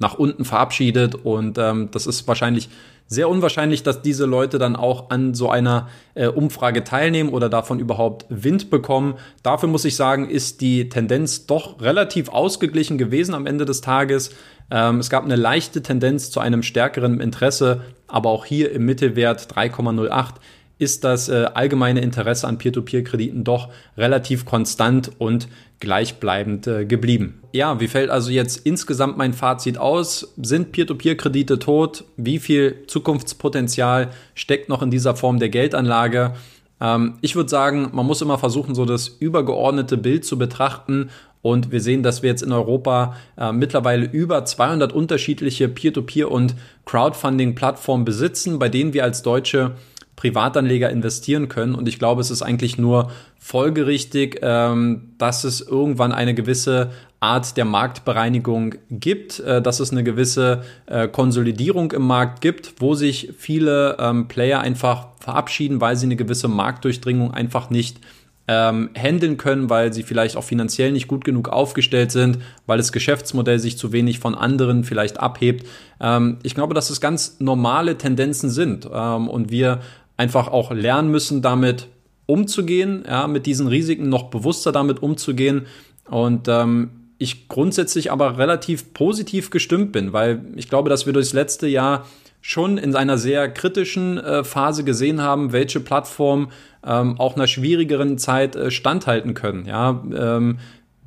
nach 0.00 0.14
unten 0.14 0.44
verabschiedet 0.44 1.14
und 1.14 1.56
ähm, 1.58 1.88
das 1.90 2.06
ist 2.06 2.28
wahrscheinlich 2.28 2.68
sehr 3.08 3.28
unwahrscheinlich, 3.28 3.82
dass 3.82 4.02
diese 4.02 4.26
Leute 4.26 4.58
dann 4.58 4.76
auch 4.76 5.10
an 5.10 5.34
so 5.34 5.48
einer 5.48 5.88
äh, 6.14 6.26
Umfrage 6.26 6.84
teilnehmen 6.84 7.30
oder 7.30 7.48
davon 7.48 7.80
überhaupt 7.80 8.26
Wind 8.28 8.70
bekommen. 8.70 9.14
Dafür 9.42 9.68
muss 9.68 9.86
ich 9.86 9.96
sagen, 9.96 10.28
ist 10.28 10.60
die 10.60 10.90
Tendenz 10.90 11.46
doch 11.46 11.80
relativ 11.80 12.28
ausgeglichen 12.28 12.98
gewesen 12.98 13.34
am 13.34 13.46
Ende 13.46 13.64
des 13.64 13.80
Tages. 13.80 14.30
Ähm, 14.70 15.00
es 15.00 15.08
gab 15.08 15.24
eine 15.24 15.36
leichte 15.36 15.82
Tendenz 15.82 16.30
zu 16.30 16.40
einem 16.40 16.62
stärkeren 16.62 17.20
Interesse, 17.20 17.80
aber 18.06 18.28
auch 18.28 18.44
hier 18.44 18.72
im 18.72 18.84
Mittelwert 18.84 19.52
3,08 19.54 20.34
ist 20.78 21.04
das 21.04 21.28
äh, 21.28 21.46
allgemeine 21.54 22.00
Interesse 22.00 22.46
an 22.46 22.58
Peer-to-Peer-Krediten 22.58 23.44
doch 23.44 23.68
relativ 23.96 24.44
konstant 24.44 25.10
und 25.18 25.48
gleichbleibend 25.80 26.66
äh, 26.66 26.84
geblieben. 26.84 27.40
Ja, 27.52 27.80
wie 27.80 27.88
fällt 27.88 28.10
also 28.10 28.30
jetzt 28.30 28.64
insgesamt 28.66 29.16
mein 29.16 29.32
Fazit 29.32 29.78
aus? 29.78 30.34
Sind 30.40 30.72
Peer-to-Peer-Kredite 30.72 31.58
tot? 31.58 32.04
Wie 32.16 32.38
viel 32.38 32.84
Zukunftspotenzial 32.86 34.10
steckt 34.34 34.68
noch 34.68 34.82
in 34.82 34.90
dieser 34.90 35.16
Form 35.16 35.38
der 35.38 35.48
Geldanlage? 35.48 36.34
Ähm, 36.80 37.14
ich 37.20 37.36
würde 37.36 37.50
sagen, 37.50 37.90
man 37.92 38.06
muss 38.06 38.22
immer 38.22 38.38
versuchen, 38.38 38.74
so 38.74 38.84
das 38.84 39.08
übergeordnete 39.08 39.96
Bild 39.96 40.24
zu 40.24 40.38
betrachten 40.38 41.10
und 41.42 41.70
wir 41.70 41.80
sehen, 41.80 42.02
dass 42.02 42.22
wir 42.22 42.30
jetzt 42.30 42.42
in 42.42 42.52
Europa 42.52 43.16
äh, 43.36 43.52
mittlerweile 43.52 44.06
über 44.06 44.44
200 44.44 44.92
unterschiedliche 44.92 45.68
Peer-to-Peer 45.68 46.26
-Peer 46.26 46.30
und 46.30 46.54
Crowdfunding-Plattformen 46.84 48.04
besitzen, 48.04 48.58
bei 48.58 48.68
denen 48.68 48.92
wir 48.92 49.04
als 49.04 49.22
Deutsche 49.22 49.72
Privatanleger 50.18 50.90
investieren 50.90 51.48
können. 51.48 51.76
Und 51.76 51.86
ich 51.86 52.00
glaube, 52.00 52.20
es 52.20 52.32
ist 52.32 52.42
eigentlich 52.42 52.76
nur 52.76 53.12
folgerichtig, 53.38 54.40
ähm, 54.42 55.12
dass 55.16 55.44
es 55.44 55.60
irgendwann 55.60 56.10
eine 56.10 56.34
gewisse 56.34 56.90
Art 57.20 57.56
der 57.56 57.64
Marktbereinigung 57.64 58.74
gibt, 58.90 59.38
äh, 59.38 59.62
dass 59.62 59.78
es 59.78 59.92
eine 59.92 60.02
gewisse 60.02 60.62
äh, 60.86 61.06
Konsolidierung 61.06 61.92
im 61.92 62.02
Markt 62.02 62.40
gibt, 62.40 62.74
wo 62.80 62.94
sich 62.94 63.32
viele 63.38 63.96
ähm, 64.00 64.26
Player 64.26 64.58
einfach 64.60 65.06
verabschieden, 65.20 65.80
weil 65.80 65.94
sie 65.94 66.06
eine 66.06 66.16
gewisse 66.16 66.48
Marktdurchdringung 66.48 67.32
einfach 67.32 67.70
nicht 67.70 68.00
ähm, 68.48 68.90
handeln 68.96 69.36
können, 69.36 69.70
weil 69.70 69.92
sie 69.92 70.02
vielleicht 70.02 70.36
auch 70.36 70.42
finanziell 70.42 70.90
nicht 70.90 71.06
gut 71.06 71.24
genug 71.24 71.50
aufgestellt 71.50 72.10
sind, 72.10 72.38
weil 72.66 72.78
das 72.78 72.90
Geschäftsmodell 72.90 73.60
sich 73.60 73.78
zu 73.78 73.92
wenig 73.92 74.18
von 74.18 74.34
anderen 74.34 74.82
vielleicht 74.82 75.20
abhebt. 75.20 75.66
Ähm, 76.00 76.38
ich 76.42 76.56
glaube, 76.56 76.74
dass 76.74 76.90
es 76.90 77.00
ganz 77.00 77.36
normale 77.38 77.98
Tendenzen 77.98 78.50
sind 78.50 78.88
ähm, 78.92 79.28
und 79.28 79.50
wir 79.52 79.80
einfach 80.18 80.48
auch 80.48 80.70
lernen 80.70 81.10
müssen, 81.10 81.40
damit 81.40 81.88
umzugehen, 82.26 83.04
ja, 83.08 83.26
mit 83.26 83.46
diesen 83.46 83.68
Risiken 83.68 84.10
noch 84.10 84.24
bewusster 84.24 84.70
damit 84.70 85.02
umzugehen. 85.02 85.66
Und 86.10 86.46
ähm, 86.48 86.90
ich 87.16 87.48
grundsätzlich 87.48 88.12
aber 88.12 88.36
relativ 88.36 88.92
positiv 88.92 89.48
gestimmt 89.48 89.92
bin, 89.92 90.12
weil 90.12 90.42
ich 90.56 90.68
glaube, 90.68 90.90
dass 90.90 91.06
wir 91.06 91.14
durchs 91.14 91.32
letzte 91.32 91.66
Jahr 91.66 92.04
schon 92.40 92.78
in 92.78 92.94
einer 92.94 93.18
sehr 93.18 93.48
kritischen 93.48 94.18
äh, 94.18 94.44
Phase 94.44 94.84
gesehen 94.84 95.20
haben, 95.20 95.52
welche 95.52 95.80
Plattformen 95.80 96.48
ähm, 96.86 97.18
auch 97.18 97.34
einer 97.34 97.46
schwierigeren 97.46 98.18
Zeit 98.18 98.54
äh, 98.54 98.70
standhalten 98.70 99.34
können. 99.34 99.66
Ja, 99.66 100.02
ähm, 100.14 100.58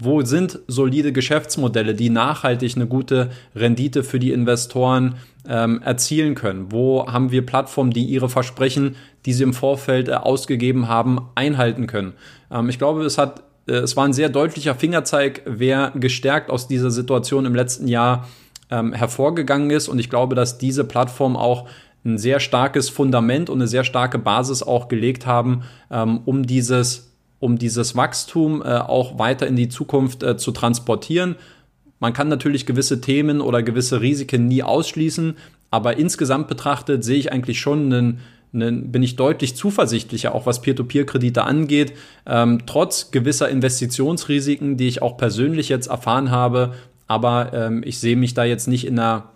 wo 0.04 0.22
sind 0.24 0.60
solide 0.68 1.12
Geschäftsmodelle, 1.12 1.96
die 1.96 2.10
nachhaltig 2.10 2.76
eine 2.76 2.88
gute 2.88 3.30
Rendite 3.56 4.04
für 4.04 4.20
die 4.20 4.32
Investoren 4.32 5.16
ähm, 5.48 5.82
erzielen 5.82 6.36
können? 6.36 6.72
Wo 6.72 7.08
haben 7.08 7.32
wir 7.32 7.46
Plattformen, 7.46 7.92
die 7.92 8.04
ihre 8.06 8.30
Versprechen, 8.30 8.96
die 9.26 9.34
sie 9.34 9.44
im 9.44 9.54
Vorfeld 9.54 10.10
äh, 10.10 10.14
ausgegeben 10.14 10.88
haben, 10.88 11.30
einhalten 11.36 11.88
können? 11.88 12.14
Ähm, 12.52 12.70
ich 12.70 12.78
glaube, 12.78 13.04
es 13.04 13.18
hat 13.18 13.44
äh, 13.68 13.74
es 13.74 13.96
war 13.98 14.06
ein 14.06 14.14
sehr 14.14 14.30
deutlicher 14.30 14.76
Fingerzeig, 14.76 15.44
wer 15.46 15.92
gestärkt 15.96 16.50
aus 16.50 16.68
dieser 16.68 16.92
Situation 16.92 17.46
im 17.46 17.56
letzten 17.56 17.88
Jahr 17.88 18.28
ähm, 18.70 18.94
hervorgegangen 18.94 19.70
ist. 19.70 19.88
Und 19.88 20.00
ich 20.00 20.10
glaube, 20.10 20.36
dass 20.36 20.58
diese 20.58 20.84
Plattform 20.84 21.36
auch 21.36 21.68
ein 22.04 22.18
sehr 22.18 22.40
starkes 22.40 22.90
Fundament 22.90 23.50
und 23.50 23.60
eine 23.60 23.68
sehr 23.68 23.84
starke 23.84 24.18
Basis 24.18 24.64
auch 24.64 24.88
gelegt 24.88 25.26
haben, 25.26 25.64
ähm, 25.92 26.22
um 26.26 26.46
dieses 26.48 27.11
um 27.42 27.58
dieses 27.58 27.98
Wachstum 27.98 28.62
äh, 28.62 28.78
auch 28.78 29.20
weiter 29.20 29.48
in 29.48 29.58
die 29.58 29.68
Zukunft 29.68 30.24
äh, 30.24 30.38
zu 30.38 30.52
transportieren. 30.52 31.36
Man 32.00 32.14
kann 32.14 32.30
natürlich 32.30 32.66
gewisse 32.66 33.02
Themen 33.02 33.42
oder 33.42 33.64
gewisse 33.64 34.00
Risiken 34.00 34.48
nie 34.48 34.64
ausschließen, 34.64 35.36
aber 35.72 35.98
insgesamt 35.98 36.48
betrachtet 36.48 37.04
sehe 37.04 37.18
ich 37.18 37.32
eigentlich 37.34 37.60
schon 37.60 37.92
einen 37.92 38.20
bin 38.54 39.02
ich 39.02 39.16
deutlich 39.16 39.56
zuversichtlicher, 39.56 40.36
auch 40.36 40.46
was 40.46 40.62
Peer-to-Peer-Kredite 40.62 41.46
angeht, 41.46 41.94
ähm, 42.26 42.64
trotz 42.66 43.10
gewisser 43.12 43.48
Investitionsrisiken, 43.48 44.76
die 44.76 44.90
ich 44.90 45.02
auch 45.02 45.16
persönlich 45.16 45.70
jetzt 45.70 45.88
erfahren 45.88 46.32
habe. 46.32 46.74
Aber 47.08 47.54
ähm, 47.54 47.82
ich 47.86 48.00
sehe 48.00 48.18
mich 48.18 48.34
da 48.34 48.44
jetzt 48.44 48.68
nicht 48.68 48.86
in 48.86 49.00
einer 49.00 49.31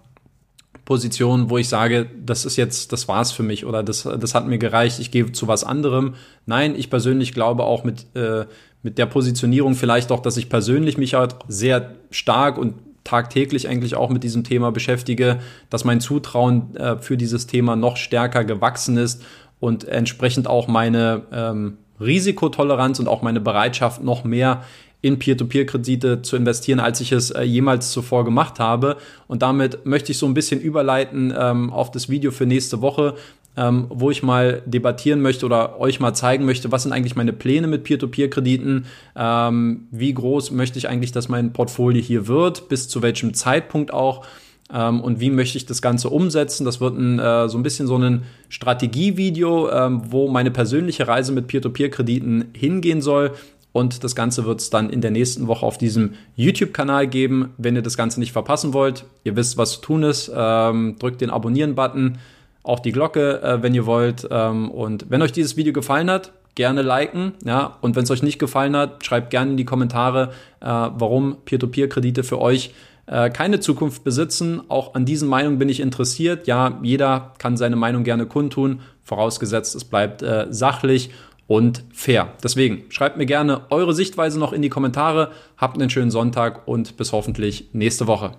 Position, 0.86 1.50
wo 1.50 1.58
ich 1.58 1.68
sage, 1.68 2.08
das 2.24 2.46
ist 2.46 2.56
jetzt, 2.56 2.94
das 2.94 3.08
war's 3.08 3.32
für 3.32 3.44
mich 3.44 3.66
oder 3.66 3.82
das, 3.82 4.04
das 4.04 4.36
hat 4.36 4.48
mir 4.48 4.60
gereicht, 4.60 5.00
ich 5.00 5.10
gehe 5.10 5.32
zu 5.32 5.48
was 5.48 5.64
anderem. 5.64 6.14
Nein, 6.46 6.76
ich 6.78 6.92
persönlich 6.92 7.34
glaube 7.34 7.64
auch 7.64 7.84
mit, 7.84 8.06
äh, 8.16 8.46
mit 8.84 9.00
der 9.00 9.08
Positionierung 9.08 9.74
vielleicht 9.74 10.12
auch, 10.12 10.22
dass 10.22 10.38
ich 10.38 10.48
persönlich 10.48 10.98
mich 10.98 11.16
halt 11.16 11.36
sehr 11.48 11.96
stark 12.12 12.60
und 12.60 12.76
tagtäglich 13.04 13.68
eigentlich 13.68 13.96
auch 13.96 14.10
mit 14.10 14.24
diesem 14.24 14.44
Thema 14.44 14.72
beschäftige, 14.72 15.40
dass 15.72 15.86
mein 15.86 16.02
Zutrauen 16.02 16.76
äh, 16.76 16.98
für 16.98 17.18
dieses 17.18 17.48
Thema 17.48 17.76
noch 17.76 17.98
stärker 17.98 18.46
gewachsen 18.46 18.98
ist 18.98 19.24
und 19.60 19.86
entsprechend 19.86 20.48
auch 20.48 20.68
meine 20.68 21.24
ähm, 21.32 21.78
Risikotoleranz 22.00 23.00
und 23.00 23.08
auch 23.08 23.22
meine 23.24 23.42
Bereitschaft 23.42 24.04
noch 24.04 24.24
mehr 24.24 24.64
in 25.06 25.20
Peer-to-Peer-Kredite 25.20 26.24
zu 26.24 26.36
investieren, 26.36 26.80
als 26.80 27.00
ich 27.00 27.12
es 27.12 27.30
äh, 27.30 27.44
jemals 27.44 27.92
zuvor 27.92 28.26
gemacht 28.26 28.60
habe. 28.60 28.98
Und 29.28 29.44
damit 29.44 29.86
möchte 29.86 30.12
ich 30.12 30.18
so 30.18 30.26
ein 30.26 30.34
bisschen 30.34 30.60
überleiten 30.60 31.32
ähm, 31.38 31.72
auf 31.72 31.92
das 31.92 32.10
Video 32.10 32.32
für 32.32 32.48
nächste 32.48 32.82
Woche, 32.82 33.14
ähm, 33.56 33.86
wo 33.90 34.10
ich 34.10 34.24
mal 34.24 34.64
debattieren 34.66 35.22
möchte 35.22 35.46
oder 35.46 35.80
euch 35.80 36.00
mal 36.00 36.16
zeigen 36.16 36.46
möchte, 36.46 36.72
was 36.72 36.82
sind 36.84 36.92
eigentlich 36.92 37.16
meine 37.16 37.34
Pläne 37.34 37.68
mit 37.68 37.84
Peer-to-Peer-Krediten, 37.84 38.88
ähm, 39.16 39.88
wie 39.92 40.12
groß 40.12 40.50
möchte 40.50 40.80
ich 40.80 40.90
eigentlich, 40.90 41.12
dass 41.12 41.30
mein 41.30 41.54
Portfolio 41.54 42.02
hier 42.02 42.28
wird, 42.28 42.68
bis 42.68 42.90
zu 42.90 43.04
welchem 43.04 43.36
Zeitpunkt 43.36 43.94
auch. 43.94 44.26
Ähm, 44.74 45.02
und 45.02 45.20
wie 45.20 45.30
möchte 45.30 45.60
ich 45.60 45.68
das 45.68 45.82
Ganze 45.82 46.10
umsetzen? 46.10 46.66
Das 46.66 46.82
wird 46.82 46.98
ein, 46.98 47.20
äh, 47.20 47.48
so 47.48 47.58
ein 47.58 47.64
bisschen 47.64 47.86
so 47.86 47.98
ein 47.98 48.24
Strategievideo, 48.50 49.70
ähm, 49.70 50.02
wo 50.10 50.28
meine 50.28 50.50
persönliche 50.50 51.08
Reise 51.08 51.32
mit 51.32 51.48
Peer-to-Peer-Krediten 51.48 52.46
hingehen 52.54 53.02
soll. 53.02 53.34
Und 53.76 54.06
das 54.06 54.16
Ganze 54.16 54.46
wird 54.46 54.62
es 54.62 54.70
dann 54.70 54.90
in 54.90 55.02
der 55.02 55.12
nächsten 55.12 55.48
Woche 55.48 55.66
auf 55.66 55.78
diesem 55.78 56.14
YouTube-Kanal 56.38 57.08
geben. 57.08 57.54
Wenn 57.58 57.76
ihr 57.76 57.82
das 57.82 57.98
Ganze 57.98 58.22
nicht 58.22 58.32
verpassen 58.32 58.72
wollt, 58.72 59.04
ihr 59.26 59.36
wisst, 59.36 59.58
was 59.58 59.74
zu 59.74 59.82
tun 59.82 60.04
ist, 60.04 60.32
ähm, 60.34 60.96
drückt 60.98 61.20
den 61.20 61.30
Abonnieren-Button, 61.30 62.18
auch 62.64 62.80
die 62.80 62.94
Glocke, 62.94 63.42
äh, 63.42 63.62
wenn 63.62 63.76
ihr 63.76 63.86
wollt. 63.86 64.30
Ähm, 64.32 64.72
und 64.72 65.08
wenn 65.10 65.22
euch 65.22 65.34
dieses 65.34 65.58
Video 65.58 65.74
gefallen 65.74 66.10
hat, 66.10 66.32
gerne 66.56 66.84
liken. 66.84 67.34
Ja, 67.44 67.78
und 67.82 67.98
wenn 67.98 68.04
es 68.04 68.12
euch 68.12 68.24
nicht 68.24 68.40
gefallen 68.40 68.78
hat, 68.78 69.06
schreibt 69.06 69.30
gerne 69.30 69.52
in 69.52 69.58
die 69.58 69.66
Kommentare, 69.66 70.32
äh, 70.62 70.68
warum 70.68 71.36
Peer-to-Peer-Kredite 71.44 72.24
für 72.24 72.40
euch 72.40 72.74
äh, 73.08 73.30
keine 73.30 73.60
Zukunft 73.60 74.06
besitzen. 74.06 74.62
Auch 74.70 74.94
an 74.96 75.04
diesen 75.04 75.28
Meinungen 75.28 75.60
bin 75.60 75.68
ich 75.68 75.82
interessiert. 75.82 76.48
Ja, 76.48 76.80
jeder 76.82 77.34
kann 77.40 77.58
seine 77.58 77.76
Meinung 77.76 78.06
gerne 78.06 78.26
kundtun, 78.26 78.80
vorausgesetzt 79.04 79.76
es 79.76 79.84
bleibt 79.84 80.22
äh, 80.22 80.48
sachlich 80.50 81.10
und 81.48 81.84
fair. 81.94 82.30
Deswegen 82.44 82.86
schreibt 82.90 83.18
mir 83.18 83.26
gerne 83.26 83.62
eure 83.70 83.94
Sichtweise 83.94 84.40
noch 84.40 84.54
in 84.54 84.62
die 84.62 84.70
Kommentare. 84.70 85.32
Habt 85.58 85.80
einen 85.80 85.90
schönen 85.90 86.12
Sonntag 86.12 86.68
und 86.68 86.98
bis 86.98 87.12
hoffentlich 87.12 87.70
nächste 87.74 88.08
Woche. 88.08 88.32